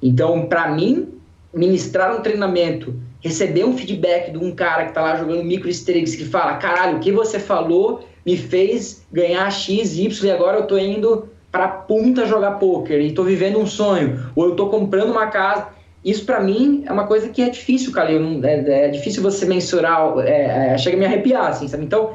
[0.02, 1.10] Então, para mim,
[1.54, 6.16] ministrar um treinamento, receber um feedback de um cara que está lá jogando micro Asterix
[6.16, 10.68] que fala, caralho, o que você falou me fez ganhar X, Y e agora eu
[10.68, 15.12] tô indo para punta jogar poker e tô vivendo um sonho, ou eu tô comprando
[15.12, 15.68] uma casa
[16.04, 18.44] isso para mim é uma coisa que é difícil, Calil.
[18.44, 21.84] É, é difícil você mensurar, é, é, chega a me arrepiar, assim, sabe?
[21.84, 22.14] Então,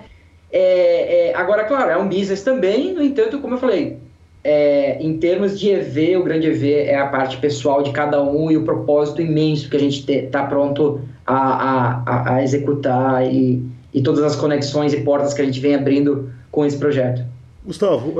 [0.50, 3.98] é, é, agora, claro, é um business também, no entanto, como eu falei,
[4.42, 8.50] é, em termos de EV, o grande EV é a parte pessoal de cada um
[8.50, 14.02] e o propósito imenso que a gente está pronto a, a, a executar e, e,
[14.02, 17.22] todas as conexões e portas que a gente vem abrindo com esse projeto.
[17.64, 18.14] Gustavo,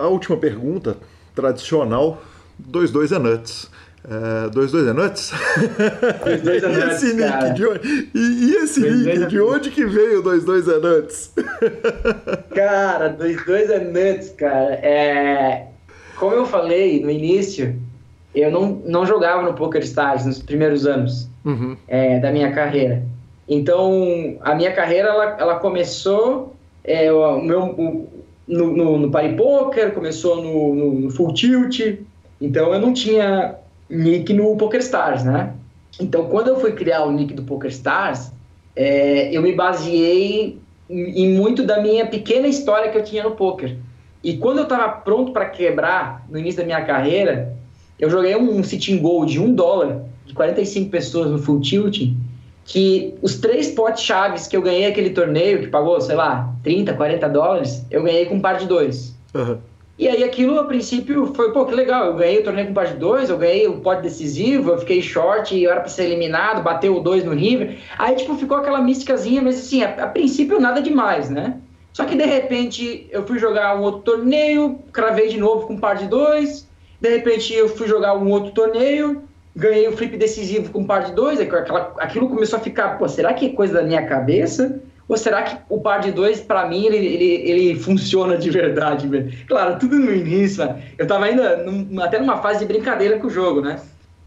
[0.00, 0.96] a última pergunta,
[1.34, 2.20] tradicional,
[2.58, 3.70] 22 é nuts.
[4.04, 5.32] Uh, dois dois é nuts?
[6.24, 9.40] Dois dois é e esse nick, de onde, e, e esse dois, nick, dois de
[9.40, 11.34] onde que veio dois dois é nuts?
[12.54, 14.74] cara, dois dois é nuts, cara.
[14.74, 15.66] É,
[16.16, 17.76] como eu falei no início,
[18.34, 21.76] eu não, não jogava no Poker Stars nos primeiros anos uhum.
[21.88, 23.02] é, da minha carreira.
[23.48, 28.08] Então, a minha carreira, ela, ela começou é, o meu, o,
[28.46, 31.80] no, no, no Party Poker, começou no, no, no Full Tilt,
[32.40, 33.56] então eu não tinha
[33.88, 35.54] nick no PokerStars, né?
[36.00, 38.30] Então, quando eu fui criar o nick do PokerStars,
[38.76, 40.58] é, eu me baseei
[40.88, 43.76] em, em, muito da minha pequena história que eu tinha no poker.
[44.22, 47.56] E quando eu estava pronto para quebrar, no início da minha carreira,
[47.98, 52.12] eu joguei um sitting goal de um dólar, de 45 pessoas no full tilt,
[52.64, 56.94] que os três potes chaves que eu ganhei aquele torneio, que pagou, sei lá, 30,
[56.94, 59.16] 40 dólares, eu ganhei com um par de dois.
[59.34, 59.58] Uhum.
[59.98, 62.94] E aí aquilo, a princípio, foi, pô, que legal, eu ganhei o torneio com parte
[62.94, 66.96] 2, eu ganhei o pote decisivo, eu fiquei short, eu era pra ser eliminado, bateu
[66.96, 67.78] o 2 no river.
[67.98, 71.58] Aí, tipo, ficou aquela místicazinha, mas assim, a, a, princípio nada demais, né?
[71.92, 75.96] Só que de repente eu fui jogar um outro torneio, cravei de novo com par
[75.96, 76.68] de 2,
[77.00, 79.24] de repente eu fui jogar um outro torneio,
[79.56, 81.40] ganhei o flip decisivo com par de 2,
[81.98, 84.80] aquilo começou a ficar, pô, será que é coisa da minha cabeça?
[85.08, 89.08] Ou será que o par de dois, para mim, ele, ele, ele funciona de verdade,
[89.08, 89.32] velho?
[89.46, 90.82] Claro, tudo no início, né?
[90.98, 93.80] Eu tava ainda num, até numa fase de brincadeira com o jogo, né?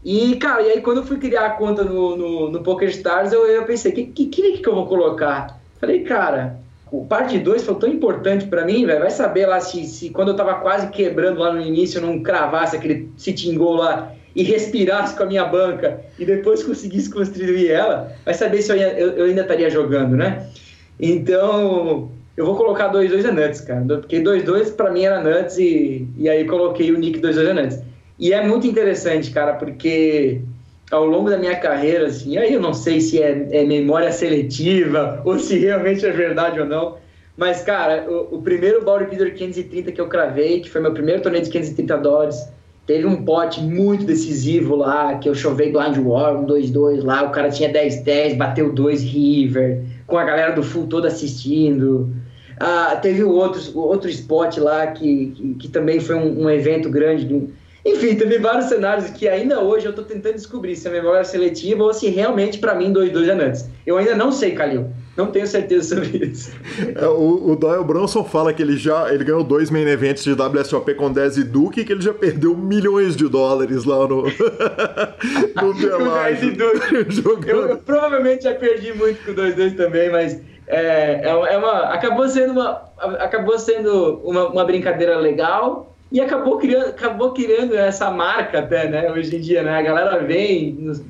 [0.04, 3.46] E, cara, e aí quando eu fui criar a conta no, no, no PokerStars, eu,
[3.46, 5.60] eu pensei, que, que, que que eu vou colocar?
[5.80, 6.58] Falei, cara,
[6.90, 9.00] o par de dois foi tão importante para mim, velho.
[9.00, 12.20] Vai saber lá se, se quando eu tava quase quebrando lá no início, eu não
[12.20, 17.70] cravasse aquele sitting goal lá e respirasse com a minha banca e depois conseguisse construir
[17.70, 20.48] ela, vai saber se eu, eu, eu ainda estaria jogando, né?
[20.98, 23.84] Então, eu vou colocar 2-2 é Nuts, cara.
[23.84, 27.78] Porque 2-2 para mim era Nuts e, e aí coloquei o nick 2-2 é Nuts.
[28.18, 30.40] E é muito interessante, cara, porque
[30.90, 35.20] ao longo da minha carreira, assim, aí eu não sei se é, é memória seletiva
[35.24, 36.96] ou se realmente é verdade ou não,
[37.36, 41.42] mas, cara, o, o primeiro Beater 530 que eu cravei, que foi meu primeiro torneio
[41.42, 42.48] de 530 dólares,
[42.86, 47.30] teve um pote muito decisivo lá, que eu chovei Blind War, um 2-2 lá, o
[47.30, 49.82] cara tinha 10-10, bateu 2 River,
[50.12, 52.14] com a galera do Full todo assistindo.
[52.60, 57.48] Ah, teve outro, outro spot lá que, que, que também foi um, um evento grande.
[57.82, 61.82] Enfim, teve vários cenários que ainda hoje eu estou tentando descobrir se é memória seletiva
[61.82, 63.52] ou se realmente para mim 2-2 é.
[63.86, 64.90] Eu ainda não sei, Calil.
[65.16, 66.52] Não tenho certeza sobre isso.
[66.96, 70.32] É, o, o Doyle Bronson fala que ele já ele ganhou dois main events de
[70.32, 74.22] WSOP com 10 e Duke e que ele já perdeu milhões de dólares lá no,
[75.62, 76.56] no Pelagio.
[77.46, 82.26] eu, eu, provavelmente já perdi muito com 2-2 também, mas é, é, é, uma, acabou
[82.26, 82.82] sendo, uma,
[83.18, 89.10] acabou sendo uma, uma brincadeira legal e acabou criando, acabou criando essa marca até, né?
[89.12, 89.78] Hoje em dia, né?
[89.78, 91.02] A galera vem nos,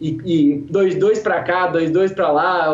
[0.00, 2.68] e 2-2 para cá, 2-2 para lá,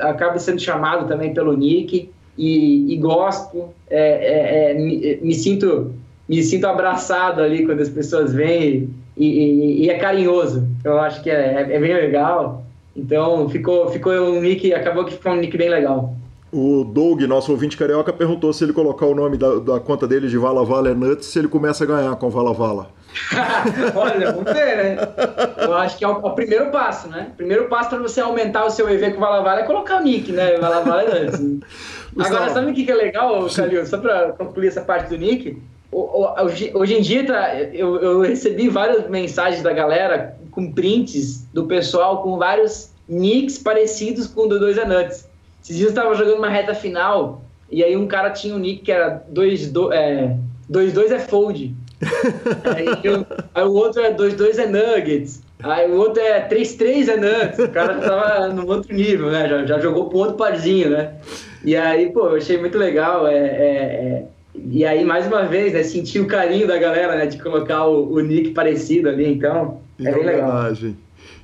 [0.00, 5.92] acaba sendo chamado também pelo Nick e, e gosto, é, é, é, me, me, sinto
[6.28, 10.66] me sinto abraçado ali quando as pessoas vêm e, e, e é carinhoso.
[10.84, 12.64] Eu acho que é, é, bem legal.
[12.94, 16.14] Então ficou ficou um nick, acabou que ficou um nick bem legal.
[16.58, 20.26] O Doug, nosso ouvinte carioca, perguntou se ele colocar o nome da, da conta dele
[20.26, 22.88] de Vala Vala é Nuts, se ele começa a ganhar com Vala Vala.
[23.94, 24.96] Olha, vamos ver, né?
[25.58, 27.28] Eu acho que é o, o primeiro passo, né?
[27.34, 30.02] O primeiro passo para você aumentar o seu EV com Vala Vala é colocar o
[30.02, 30.56] nick, né?
[30.56, 31.40] Vala Vala é Nuts.
[32.18, 33.84] Agora, sabe o que é legal, Calil?
[33.84, 35.62] Só para concluir essa parte do nick?
[35.92, 42.22] Hoje, em dia, tá, eu, eu recebi várias mensagens da galera com prints do pessoal
[42.22, 45.35] com vários nicks parecidos com o do 2 é Nuts.
[45.66, 48.82] Esses dias eu tava jogando uma reta final e aí um cara tinha um nick
[48.82, 50.36] que era 2-2 é,
[50.68, 51.74] dois, dois é fold.
[52.72, 55.42] aí, eu, aí, o outro é 2-2 é nuggets.
[55.60, 57.58] Aí o outro é 3-3 é nuggets.
[57.58, 59.48] O cara tava no outro nível, né?
[59.48, 61.14] Já, já jogou pro outro parzinho, né?
[61.64, 63.26] E aí, pô, eu achei muito legal.
[63.26, 67.26] É, é, é, e aí, mais uma vez, né, senti o carinho da galera, né,
[67.26, 70.72] de colocar o, o nick parecido ali, então, é bem legal.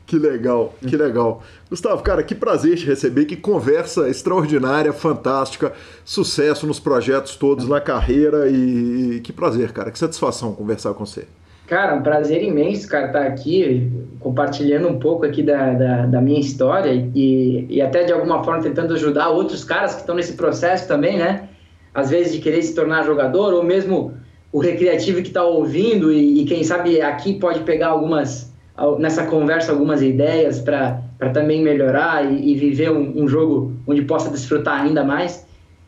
[0.07, 1.42] Que legal, que legal.
[1.70, 5.72] Gustavo, cara, que prazer te receber, que conversa extraordinária, fantástica,
[6.05, 11.24] sucesso nos projetos todos, na carreira e, que prazer, cara, que satisfação conversar com você.
[11.66, 13.90] Cara, um prazer imenso, cara, estar tá aqui
[14.20, 18.62] compartilhando um pouco aqui da, da, da minha história e, e até de alguma forma
[18.62, 21.48] tentando ajudar outros caras que estão nesse processo também, né?
[21.94, 24.12] Às vezes de querer se tornar jogador ou mesmo
[24.53, 28.51] o recreativo que está ouvindo e, e quem sabe aqui pode pegar algumas
[28.99, 31.03] nessa conversa algumas ideias para
[31.33, 35.47] também melhorar e, e viver um, um, jogo onde possa desfrutar ainda mais.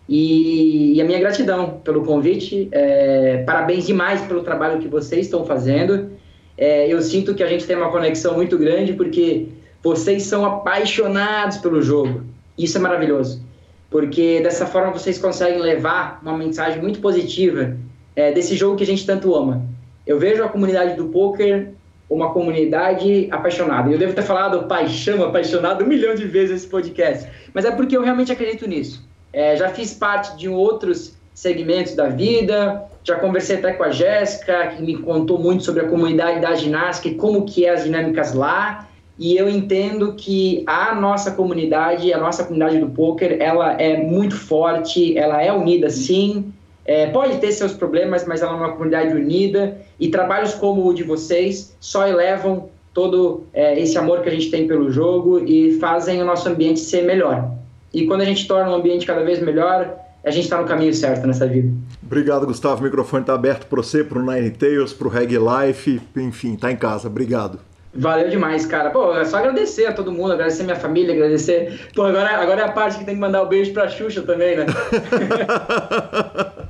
[0.08, 5.44] E, e a minha gratidão pelo convite, é, parabéns demais pelo trabalho que vocês estão
[5.44, 6.10] fazendo.
[6.56, 9.48] É, eu sinto que a gente tem uma conexão muito grande porque
[9.82, 12.22] vocês são apaixonados pelo jogo.
[12.56, 13.42] Isso é maravilhoso,
[13.90, 17.76] porque dessa forma vocês conseguem levar uma mensagem muito positiva
[18.14, 19.66] é, desse jogo que a gente tanto ama.
[20.06, 21.72] Eu vejo a comunidade do poker
[22.14, 23.90] uma comunidade apaixonada.
[23.90, 27.96] Eu devo ter falado paixão, apaixonado um milhão de vezes nesse podcast, mas é porque
[27.96, 29.06] eu realmente acredito nisso.
[29.32, 34.68] É, já fiz parte de outros segmentos da vida, já conversei até com a Jéssica,
[34.68, 38.32] que me contou muito sobre a comunidade da ginástica e como que é as dinâmicas
[38.32, 38.88] lá,
[39.18, 44.36] e eu entendo que a nossa comunidade, a nossa comunidade do poker, ela é muito
[44.36, 46.52] forte, ela é unida sim,
[46.84, 50.92] é, pode ter seus problemas, mas ela é uma comunidade unida e trabalhos como o
[50.92, 55.78] de vocês só elevam todo é, esse amor que a gente tem pelo jogo e
[55.78, 57.50] fazem o nosso ambiente ser melhor.
[57.92, 60.94] E quando a gente torna um ambiente cada vez melhor, a gente está no caminho
[60.94, 61.72] certo nessa vida.
[62.02, 62.80] Obrigado, Gustavo.
[62.80, 66.56] O microfone está aberto para você, para o Nine Tails, para o Reg Life, enfim,
[66.56, 67.08] tá em casa.
[67.08, 67.58] Obrigado.
[67.96, 68.90] Valeu demais, cara.
[68.90, 71.88] Pô, é só agradecer a todo mundo, agradecer minha família, agradecer.
[71.94, 74.22] Pô, agora, agora é a parte que tem que mandar o um beijo pra Xuxa
[74.22, 74.66] também, né?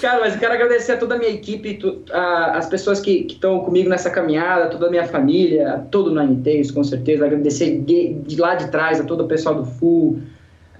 [0.00, 3.26] Cara, mas eu quero agradecer a toda a minha equipe, tu, a, as pessoas que
[3.28, 7.26] estão comigo nessa caminhada, toda a minha família, todo o Nine com certeza.
[7.26, 10.18] Agradecer de, de, lá de trás a todo o pessoal do Full,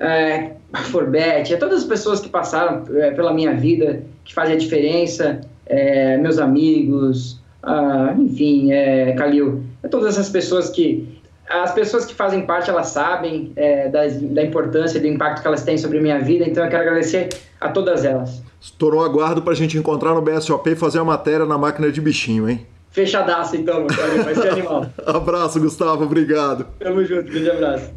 [0.01, 4.55] é, a Forbet, a todas as pessoas que passaram é, pela minha vida, que fazem
[4.55, 11.17] a diferença, é, meus amigos, ah, enfim, é, Calil, a todas essas pessoas que.
[11.49, 15.49] As pessoas que fazem parte, elas sabem é, da, da importância e do impacto que
[15.49, 18.42] elas têm sobre a minha vida, então eu quero agradecer a todas elas.
[18.61, 22.49] Estourou aguardo pra gente encontrar no BSOP e fazer a matéria na máquina de bichinho,
[22.49, 22.66] hein?
[22.90, 23.86] Fechadaço então,
[24.24, 24.86] vai ser animal.
[25.07, 26.66] abraço, Gustavo, obrigado.
[26.78, 27.90] Tamo junto, grande abraço.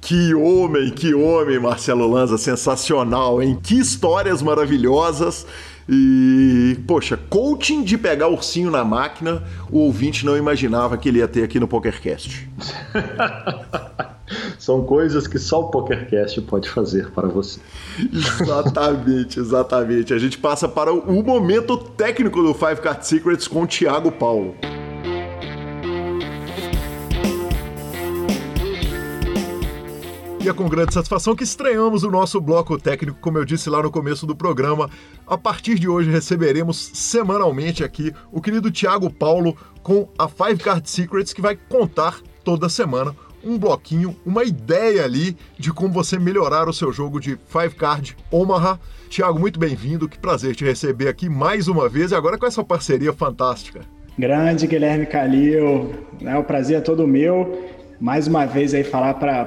[0.00, 3.58] Que homem, que homem, Marcelo Lanza, sensacional, hein?
[3.62, 5.46] Que histórias maravilhosas.
[5.88, 11.28] E, poxa, coaching de pegar ursinho na máquina, o ouvinte não imaginava que ele ia
[11.28, 12.48] ter aqui no PokerCast.
[14.58, 17.60] São coisas que só o PokerCast pode fazer para você.
[18.12, 20.14] Exatamente, exatamente.
[20.14, 24.54] A gente passa para o momento técnico do Five Card Secrets com o Thiago Paulo.
[30.44, 33.82] E é com grande satisfação que estreamos o nosso bloco técnico, como eu disse lá
[33.82, 34.90] no começo do programa.
[35.26, 40.90] A partir de hoje receberemos semanalmente aqui o querido Thiago Paulo com a Five Card
[40.90, 46.68] Secrets, que vai contar toda semana um bloquinho, uma ideia ali de como você melhorar
[46.68, 48.78] o seu jogo de Five Card Omaha.
[49.08, 52.62] Thiago, muito bem-vindo, que prazer te receber aqui mais uma vez e agora com essa
[52.62, 53.80] parceria fantástica.
[54.18, 59.44] Grande Guilherme Calil, é o prazer é todo meu mais uma vez aí falar para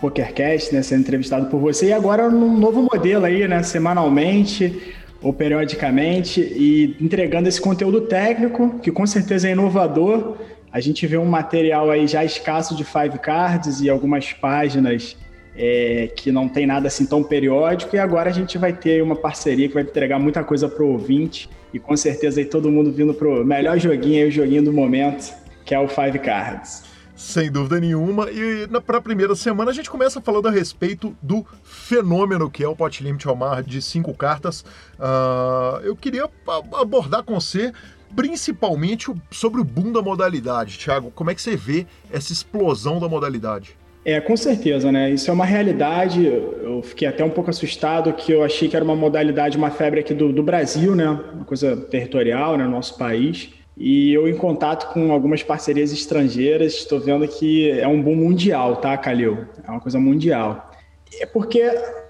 [0.00, 5.32] PokerCast, né, sendo entrevistado por você e agora num novo modelo aí, né, semanalmente ou
[5.32, 10.36] periodicamente e entregando esse conteúdo técnico que com certeza é inovador.
[10.72, 15.16] A gente vê um material aí já escasso de five cards e algumas páginas
[15.56, 19.16] é, que não tem nada assim tão periódico e agora a gente vai ter uma
[19.16, 22.90] parceria que vai entregar muita coisa para o ouvinte e com certeza aí todo mundo
[22.90, 25.34] vindo pro melhor joguinho aí, o joguinho do momento,
[25.64, 26.89] que é o Five Cards.
[27.20, 28.30] Sem dúvida nenhuma.
[28.30, 32.68] E para a primeira semana a gente começa falando a respeito do fenômeno que é
[32.68, 34.62] o Pot Limit Omar de cinco cartas.
[34.98, 36.26] Uh, eu queria
[36.72, 37.72] abordar com você
[38.16, 40.78] principalmente sobre o boom da modalidade.
[40.78, 43.76] Thiago, como é que você vê essa explosão da modalidade?
[44.02, 45.10] É, com certeza, né?
[45.10, 46.24] Isso é uma realidade.
[46.24, 50.00] Eu fiquei até um pouco assustado que eu achei que era uma modalidade, uma febre
[50.00, 51.06] aqui do, do Brasil, né?
[51.06, 52.64] Uma coisa territorial, né?
[52.64, 53.59] No nosso país.
[53.82, 58.76] E eu, em contato com algumas parcerias estrangeiras, estou vendo que é um boom mundial,
[58.76, 59.46] tá, Calil?
[59.66, 60.70] É uma coisa mundial.
[61.18, 61.62] É porque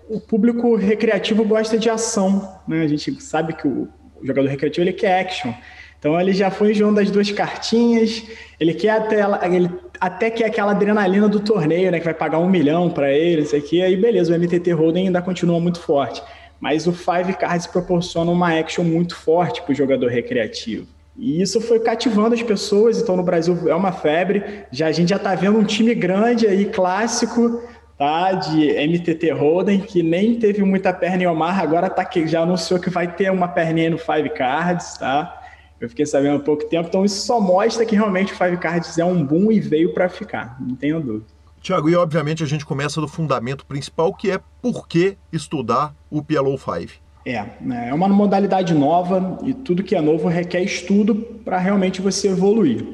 [0.09, 2.83] o público recreativo gosta de ação, né?
[2.83, 3.89] A gente sabe que o
[4.21, 5.53] jogador recreativo ele quer action.
[5.97, 8.25] Então ele já foi enjoando das duas cartinhas,
[8.59, 9.21] ele quer até,
[9.55, 12.01] ele até quer aquela adrenalina do torneio, né?
[12.01, 15.23] Que vai pagar um milhão para ele, isso aqui, aí beleza, o MTT Hold'em ainda
[15.23, 16.21] continua muito forte.
[16.59, 21.00] Mas o Five Cards proporciona uma action muito forte para o jogador recreativo.
[21.17, 24.65] E isso foi cativando as pessoas, então no Brasil é uma febre.
[24.71, 27.63] Já, a gente já está vendo um time grande aí, clássico,
[27.99, 28.33] tá?
[28.33, 32.81] De MTT Hold'em, que nem teve muita perna em Omar, agora tá que já anunciou
[32.81, 35.37] que vai ter uma perninha no Five Cards, tá?
[35.79, 38.97] Eu fiquei sabendo há pouco tempo, então isso só mostra que realmente o Five Cards
[38.99, 41.27] é um boom e veio para ficar, não tenho dúvida.
[41.61, 46.23] Tiago, e obviamente a gente começa do fundamento principal, que é por que estudar o
[46.23, 46.93] PLO 5.
[47.25, 51.15] É, né, é uma modalidade nova e tudo que é novo requer estudo
[51.45, 52.85] para realmente você evoluir.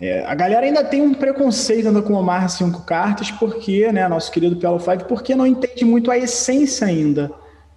[0.00, 4.06] É, a galera ainda tem um preconceito ainda com o Omar cinco cartas, porque, né,
[4.08, 7.30] nosso querido PLO 5, porque não entende muito a essência ainda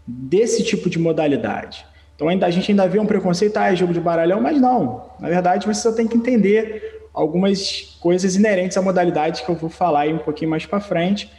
[0.06, 1.86] desse tipo de modalidade.
[2.16, 5.10] Então ainda, a gente ainda vê um preconceito, ah, é jogo de baralhão, mas não.
[5.20, 9.70] Na verdade, você só tem que entender algumas coisas inerentes à modalidade que eu vou
[9.70, 11.32] falar aí um pouquinho mais para frente.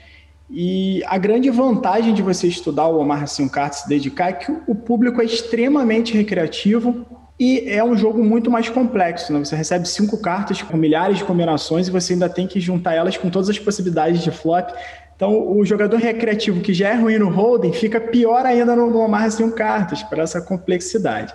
[0.53, 4.53] E a grande vantagem de você estudar o Omar Racing Kart, se dedicar, é que
[4.66, 7.07] o público é extremamente recreativo
[7.38, 9.32] e é um jogo muito mais complexo.
[9.32, 9.38] Né?
[9.38, 13.16] Você recebe cinco cartas com milhares de combinações e você ainda tem que juntar elas
[13.16, 14.70] com todas as possibilidades de flop.
[15.14, 19.30] Então, o jogador recreativo que já é ruim no holding fica pior ainda no, amarra
[19.30, 21.32] sem cartas, para essa complexidade.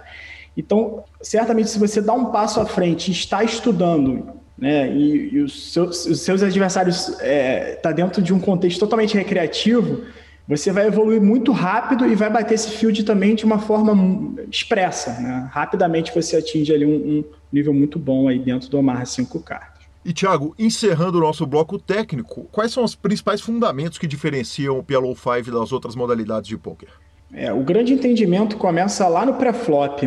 [0.57, 5.41] Então, certamente, se você dá um passo à frente e está estudando, né, e, e
[5.41, 10.03] os, seus, os, seus, adversários estão é, tá dentro de um contexto totalmente recreativo,
[10.47, 15.20] você vai evoluir muito rápido e vai bater esse field também de uma forma expressa.
[15.20, 15.49] Né?
[15.51, 19.60] Rapidamente você atinge ali um, um nível muito bom aí dentro do Amarra 5K.
[20.06, 24.84] E Thiago, encerrando o nosso bloco técnico, quais são os principais fundamentos que diferenciam o
[24.84, 26.89] PLO 5 das outras modalidades de poker?
[27.34, 30.03] É, o grande entendimento começa lá no pré-flop,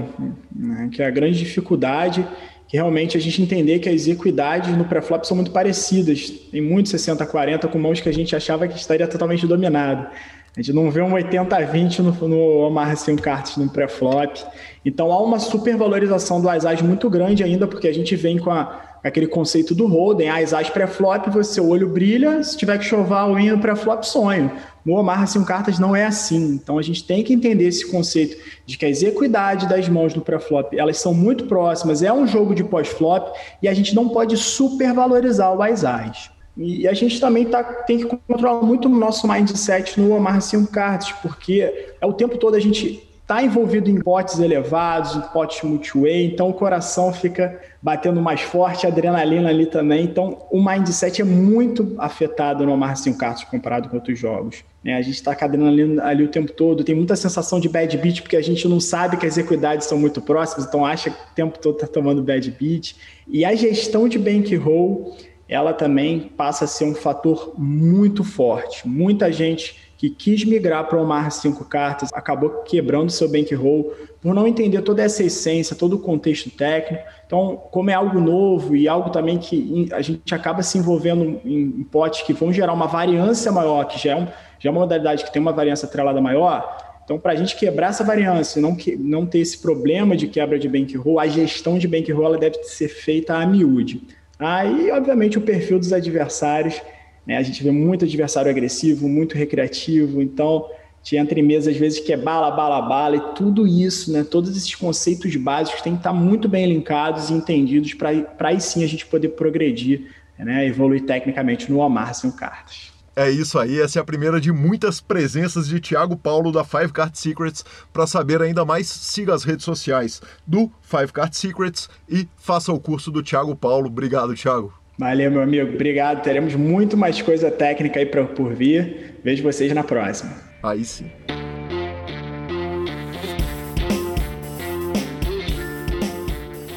[0.54, 2.24] né, que é a grande dificuldade,
[2.68, 6.28] que realmente a gente entender que as equidades no pré-flop são muito parecidas.
[6.28, 10.06] Tem muito 60-40 com mãos que a gente achava que estaria totalmente dominado.
[10.54, 14.36] A gente não vê um 80-20 no, no Omar 5 cartas no pré-flop.
[14.84, 18.87] Então há uma supervalorização do Azaz muito grande ainda, porque a gente vem com a
[19.08, 23.30] aquele conceito do Holden, as as pré-flop, você o olho brilha, se tiver que chovar
[23.30, 24.52] o hino pré-flop, sonho.
[24.84, 26.54] No Omar assim, cartas não é assim.
[26.54, 30.22] Então a gente tem que entender esse conceito de que a execuidade das mãos no
[30.22, 34.36] pré-flop, elas são muito próximas, é um jogo de pós-flop e a gente não pode
[34.36, 36.30] supervalorizar o as.
[36.56, 40.72] E a gente também tá, tem que controlar muito o nosso mindset no Omar 5
[40.72, 45.62] cartas, porque é o tempo todo a gente está envolvido em potes elevados, em potes
[45.62, 50.04] multiway, então o coração fica batendo mais forte, a adrenalina ali também.
[50.04, 54.64] Então o mindset é muito afetado no Omar 5 cartas comparado com outros jogos.
[54.82, 57.68] É, a gente está com a adrenalina ali o tempo todo, tem muita sensação de
[57.68, 61.10] bad beat, porque a gente não sabe que as equidades são muito próximas, então acha
[61.10, 62.96] que o tempo todo está tomando bad beat.
[63.28, 65.14] E a gestão de bankroll,
[65.46, 68.88] ela também passa a ser um fator muito forte.
[68.88, 74.32] Muita gente que quis migrar para o Omar 5 cartas, acabou quebrando seu bankroll por
[74.32, 77.02] não entender toda essa essência, todo o contexto técnico.
[77.26, 81.82] Então, como é algo novo e algo também que a gente acaba se envolvendo em
[81.82, 84.26] potes que vão gerar uma variância maior, que já é, um,
[84.58, 87.88] já é uma modalidade que tem uma variância atrelada maior, então, para a gente quebrar
[87.88, 91.88] essa variância não, que, não ter esse problema de quebra de bankroll, a gestão de
[91.88, 94.02] bankroll ela deve ser feita a miúde.
[94.38, 96.82] Aí, obviamente, o perfil dos adversários
[97.28, 97.36] né?
[97.36, 100.66] A gente vê muito adversário agressivo, muito recreativo, então
[101.02, 104.24] te entra em mesa às vezes que é bala, bala, bala, e tudo isso, né?
[104.24, 108.82] todos esses conceitos básicos têm que estar muito bem linkados e entendidos para aí sim
[108.82, 110.66] a gente poder progredir, né?
[110.66, 112.92] evoluir tecnicamente no Omar sem cartas.
[113.14, 116.92] É isso aí, essa é a primeira de muitas presenças de Thiago Paulo da Five
[116.92, 117.64] Card Secrets.
[117.92, 122.78] Para saber ainda mais, siga as redes sociais do Five Card Secrets e faça o
[122.78, 123.88] curso do Thiago Paulo.
[123.88, 124.77] Obrigado, Thiago.
[124.98, 125.74] Valeu, meu amigo.
[125.74, 126.22] Obrigado.
[126.22, 129.14] Teremos muito mais coisa técnica aí pra, por vir.
[129.22, 130.32] Vejo vocês na próxima.
[130.60, 131.08] Aí sim.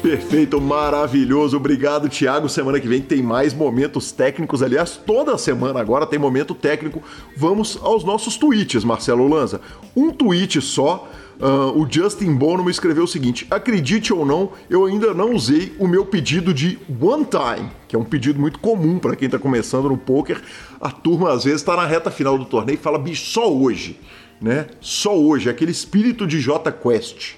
[0.00, 1.56] Perfeito, maravilhoso.
[1.56, 2.48] Obrigado, Thiago.
[2.48, 4.62] Semana que vem tem mais momentos técnicos.
[4.62, 7.02] Aliás, toda semana agora tem momento técnico.
[7.36, 9.60] Vamos aos nossos tweets, Marcelo Lanza.
[9.96, 11.08] Um tweet só
[11.40, 15.88] Uh, o Justin Bono escreveu o seguinte: acredite ou não, eu ainda não usei o
[15.88, 19.88] meu pedido de one time, que é um pedido muito comum para quem está começando
[19.88, 20.40] no poker.
[20.80, 23.98] A turma às vezes está na reta final do torneio e fala, bicho, só hoje.
[24.40, 24.66] né?
[24.80, 27.34] Só hoje, aquele espírito de J Quest.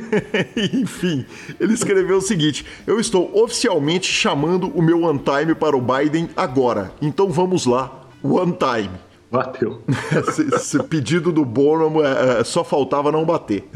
[0.74, 1.24] Enfim,
[1.58, 6.28] ele escreveu o seguinte: Eu estou oficialmente chamando o meu one time para o Biden
[6.36, 6.92] agora.
[7.00, 9.05] Então vamos lá, one time.
[9.36, 9.82] Bateu.
[10.26, 13.68] esse, esse pedido do Bonham é, é, só faltava não bater.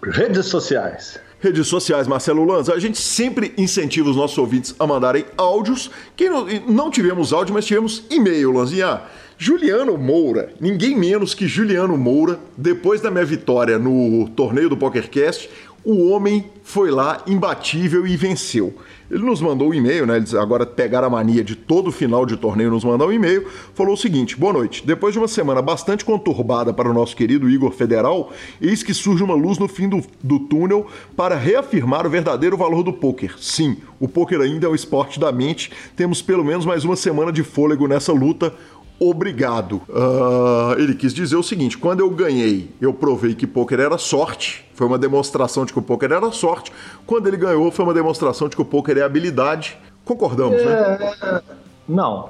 [0.00, 1.18] Redes sociais.
[1.40, 5.90] Redes sociais, Marcelo Lanza, a gente sempre incentiva os nossos ouvintes a mandarem áudios.
[6.16, 9.02] Quem não, não tivemos áudio, mas tivemos e-mail, Lanzinha.
[9.36, 15.48] Juliano Moura, ninguém menos que Juliano Moura, depois da minha vitória no torneio do PokerCast,
[15.88, 18.74] o homem foi lá imbatível e venceu.
[19.10, 20.18] Ele nos mandou um e-mail, né?
[20.18, 23.48] Eles agora pegaram a mania de todo final de torneio nos mandar um e-mail.
[23.72, 24.86] Falou o seguinte: boa noite.
[24.86, 29.24] Depois de uma semana bastante conturbada para o nosso querido Igor Federal, eis que surge
[29.24, 30.86] uma luz no fim do, do túnel
[31.16, 33.34] para reafirmar o verdadeiro valor do poker.
[33.38, 35.72] Sim, o poker ainda é o esporte da mente.
[35.96, 38.52] Temos pelo menos mais uma semana de fôlego nessa luta
[38.98, 39.82] obrigado.
[39.88, 44.68] Uh, ele quis dizer o seguinte: quando eu ganhei, eu provei que poker era sorte.
[44.74, 46.72] Foi uma demonstração de que o poker era sorte.
[47.06, 49.78] Quando ele ganhou, foi uma demonstração de que o poker é habilidade.
[50.04, 50.98] Concordamos, né?
[51.20, 51.32] é...
[51.32, 51.42] né?
[51.88, 52.28] Não.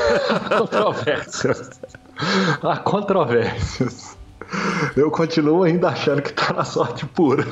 [0.56, 1.80] controvérsias.
[2.62, 4.16] Há controvérsias.
[4.96, 7.44] Eu continuo ainda achando que tá na sorte pura,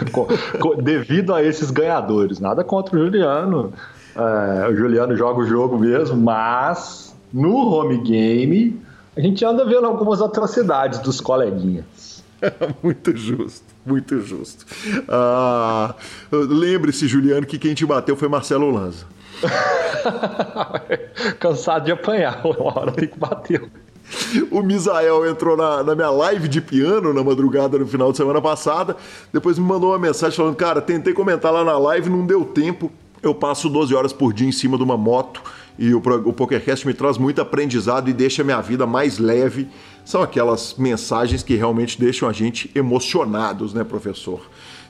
[0.83, 2.41] devido a esses ganhadores.
[2.41, 3.73] Nada contra o Juliano.
[4.17, 8.81] É, o Juliano joga o jogo mesmo, mas no home game,
[9.17, 12.23] a gente anda vendo algumas atrocidades dos coleguinhas.
[12.83, 14.65] muito justo, muito justo.
[15.09, 15.95] Ah,
[16.31, 19.07] Lembre-se, Juliano, que quem te bateu foi Marcelo Lanza.
[21.39, 23.69] Cansado de apanhar, uma hora tem que bater.
[24.51, 28.41] O Misael entrou na, na, minha live de piano na madrugada no final de semana
[28.41, 28.97] passada.
[29.33, 32.91] Depois me mandou uma mensagem falando: Cara, tentei comentar lá na live, não deu tempo.
[33.23, 35.43] Eu passo 12 horas por dia em cima de uma moto
[35.79, 39.69] e o, o PokerCast me traz muito aprendizado e deixa minha vida mais leve.
[40.05, 44.41] São aquelas mensagens que realmente deixam a gente emocionados, né, professor?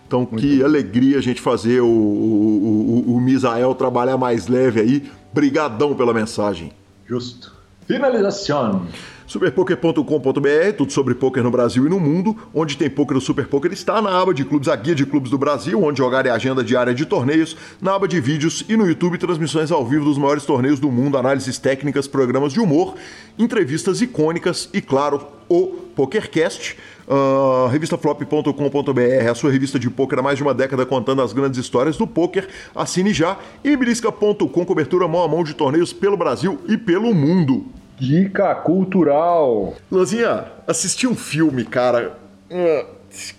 [0.06, 0.64] Então, muito que bom.
[0.64, 5.10] alegria a gente fazer o, o, o, o Misael trabalhar mais leve aí.
[5.32, 6.72] Brigadão pela mensagem.
[7.06, 7.54] Justo.
[7.86, 8.86] Finalização.
[9.28, 12.34] Superpoker.com.br, tudo sobre poker no Brasil e no mundo.
[12.54, 15.30] Onde tem poker, o Super Poker está na aba de clubes, a guia de clubes
[15.30, 18.86] do Brasil, onde jogar é agenda diária de torneios, na aba de vídeos e no
[18.86, 22.94] YouTube transmissões ao vivo dos maiores torneios do mundo, análises técnicas, programas de humor,
[23.38, 26.78] entrevistas icônicas e, claro, o PokerCast.
[27.06, 31.60] Uh, revistaflop.com.br, a sua revista de poker há mais de uma década contando as grandes
[31.60, 32.48] histórias do poker.
[32.74, 33.36] Assine já.
[33.62, 37.66] E belisca.com, cobertura mão a mão de torneios pelo Brasil e pelo mundo.
[37.98, 39.76] Dica cultural.
[39.90, 42.18] Lanzinha, assisti um filme, cara.
[42.50, 42.86] Uh,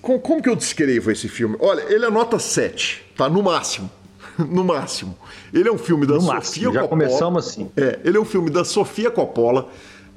[0.02, 1.56] como que eu descrevo esse filme?
[1.60, 3.30] Olha, ele é nota 7, tá?
[3.30, 3.90] No máximo.
[4.38, 5.18] no máximo.
[5.54, 6.74] Ele é um filme da no Sofia máximo.
[6.74, 6.88] Já Coppola.
[6.90, 7.72] começamos assim.
[7.76, 9.68] É, ele é um filme da Sofia Coppola.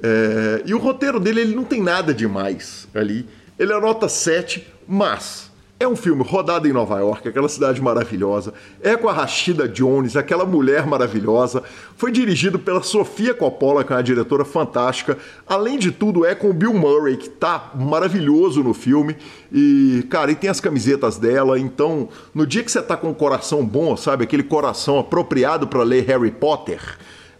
[0.01, 3.27] É, e o roteiro dele ele não tem nada demais ali.
[3.57, 5.51] Ele é nota 7, mas
[5.83, 8.53] é um filme rodado em Nova York, aquela cidade maravilhosa.
[8.81, 11.61] É com a Rashida Jones, aquela mulher maravilhosa.
[11.97, 15.17] Foi dirigido pela Sofia Coppola, que é uma diretora fantástica.
[15.45, 19.15] Além de tudo, é com o Bill Murray, que tá maravilhoso no filme.
[19.51, 21.59] E, cara, e tem as camisetas dela.
[21.59, 24.23] Então, no dia que você tá com um coração bom, sabe?
[24.23, 26.79] Aquele coração apropriado para ler Harry Potter,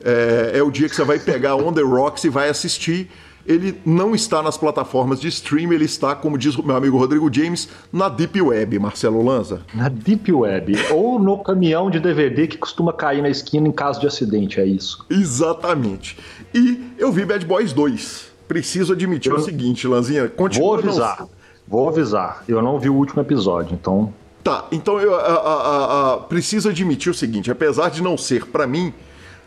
[0.04, 3.10] é, é o dia que você vai pegar On The Rocks e vai assistir
[3.46, 7.34] ele não está nas plataformas de stream, ele está, como diz o meu amigo Rodrigo
[7.34, 9.62] James, na Deep Web, Marcelo Lanza.
[9.74, 14.00] Na Deep Web, ou no caminhão de DVD que costuma cair na esquina em caso
[14.00, 15.06] de acidente, é isso.
[15.10, 16.18] Exatamente.
[16.54, 18.32] E eu vi Bad Boys 2.
[18.48, 19.38] Preciso admitir eu...
[19.38, 20.78] o seguinte, Lanzinha, continua...
[20.78, 21.30] Vou avisar, não...
[21.68, 22.44] vou avisar.
[22.48, 24.14] Eu não vi o último episódio, então...
[24.44, 28.68] Tá, então eu a, a, a, preciso admitir o seguinte, apesar de não ser para
[28.68, 28.94] mim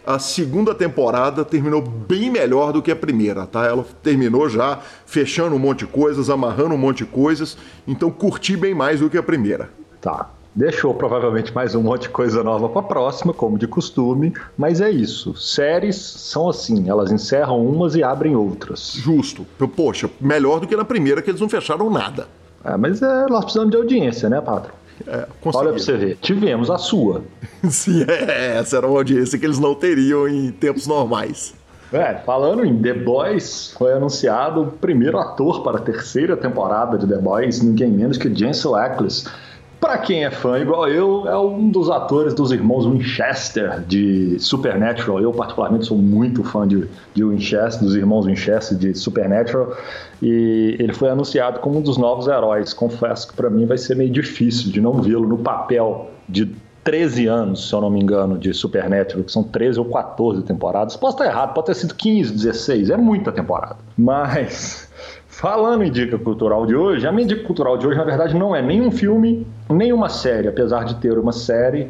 [0.06, 3.66] a segunda temporada terminou bem melhor do que a primeira, tá?
[3.66, 8.56] Ela terminou já fechando um monte de coisas, amarrando um monte de coisas, então curti
[8.56, 9.68] bem mais do que a primeira.
[10.00, 10.30] Tá.
[10.54, 14.80] Deixou provavelmente mais um monte de coisa nova para a próxima, como de costume, mas
[14.80, 15.34] é isso.
[15.34, 18.92] Séries são assim, elas encerram umas e abrem outras.
[18.94, 19.44] Justo.
[19.76, 22.26] Poxa, melhor do que na primeira, que eles não fecharam nada.
[22.64, 24.72] É, mas é, nós precisamos de audiência, né, Patrão?
[25.06, 27.22] É, Olha pra você ver, tivemos a sua.
[27.68, 31.54] Sim, é, essa era uma audiência que eles não teriam em tempos normais.
[31.92, 37.06] É, falando em The Boys, foi anunciado o primeiro ator para a terceira temporada de
[37.06, 39.26] The Boys, ninguém menos que Jensen Ackles
[39.80, 45.20] para quem é fã, igual eu, é um dos atores dos irmãos Winchester de Supernatural.
[45.20, 49.76] Eu, particularmente, sou muito fã de, de Winchester, dos irmãos Winchester de Supernatural.
[50.22, 52.72] E ele foi anunciado como um dos novos heróis.
[52.72, 56.50] Confesso que para mim vai ser meio difícil de não vê-lo no papel de
[56.82, 60.96] 13 anos, se eu não me engano, de Supernatural, que são 13 ou 14 temporadas.
[60.96, 63.76] Posso estar errado, pode ter sido 15, 16, é muita temporada.
[63.98, 64.85] Mas
[65.36, 68.56] Falando em dica cultural de hoje, a minha dica cultural de hoje, na verdade, não
[68.56, 71.88] é nem um filme, nem uma série, apesar de ter uma série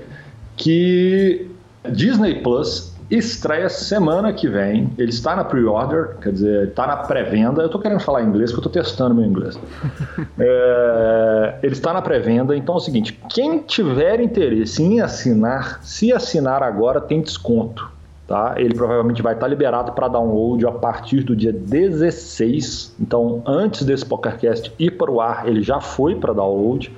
[0.57, 1.49] que
[1.89, 4.91] Disney Plus estreia semana que vem.
[4.99, 7.63] Ele está na pre-order, quer dizer, está na pré-venda.
[7.63, 9.57] Eu estou querendo falar inglês porque eu estou testando meu inglês.
[10.41, 16.13] é, ele está na pré-venda, então é o seguinte: quem tiver interesse em assinar, se
[16.13, 17.95] assinar agora, tem desconto.
[18.27, 18.55] Tá?
[18.57, 22.97] Ele provavelmente vai estar liberado para download a partir do dia 16.
[23.01, 26.93] Então, antes desse PokerCast ir para o ar, ele já foi para download,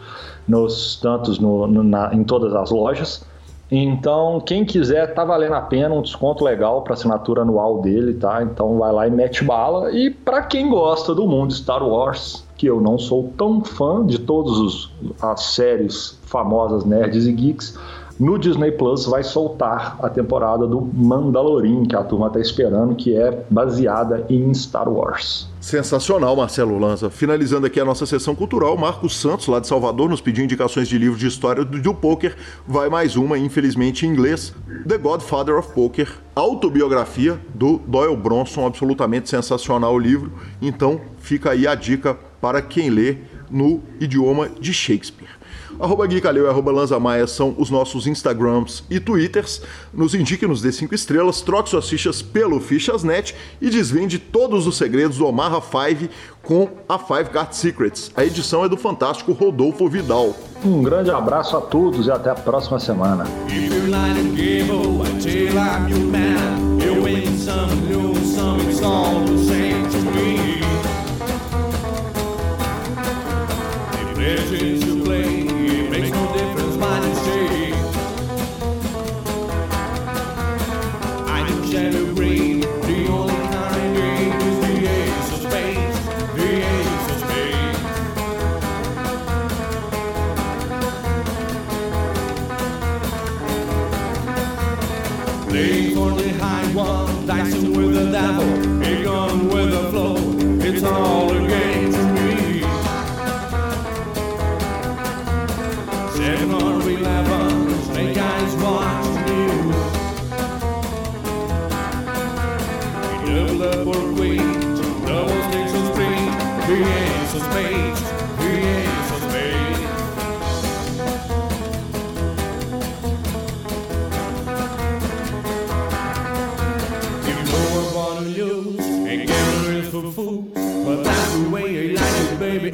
[0.46, 3.26] nos tantos no, no, na, em todas as lojas.
[3.70, 8.42] Então, quem quiser, tá valendo a pena, um desconto legal para assinatura anual dele, tá?
[8.42, 9.92] Então vai lá e mete bala.
[9.92, 14.18] E para quem gosta do mundo Star Wars, que eu não sou tão fã de
[14.18, 14.90] todas
[15.20, 17.78] as séries famosas nerds e geeks,
[18.18, 23.16] no Disney Plus vai soltar a temporada do Mandalorian, que a turma está esperando, que
[23.16, 25.48] é baseada em Star Wars.
[25.60, 27.10] Sensacional, Marcelo Lanza.
[27.10, 30.98] Finalizando aqui a nossa sessão cultural, Marcos Santos, lá de Salvador, nos pediu indicações de
[30.98, 32.36] livros de história do, do poker.
[32.66, 34.54] Vai mais uma, infelizmente em inglês:
[34.86, 38.66] The Godfather of Poker, autobiografia do Doyle Bronson.
[38.66, 40.32] Absolutamente sensacional o livro.
[40.60, 43.18] Então fica aí a dica para quem lê
[43.50, 45.37] no idioma de Shakespeare.
[45.80, 49.62] Arroba Gui Calil e arroba Lanza Maia são os nossos Instagrams e Twitters.
[49.94, 54.76] Nos indique, nos dê 5 estrelas, troque suas fichas pelo Fichasnet e desvende todos os
[54.76, 58.10] segredos do Omaha 5 com a Five Card Secrets.
[58.16, 60.34] A edição é do fantástico Rodolfo Vidal.
[60.64, 63.24] Um grande abraço a todos e até a próxima semana.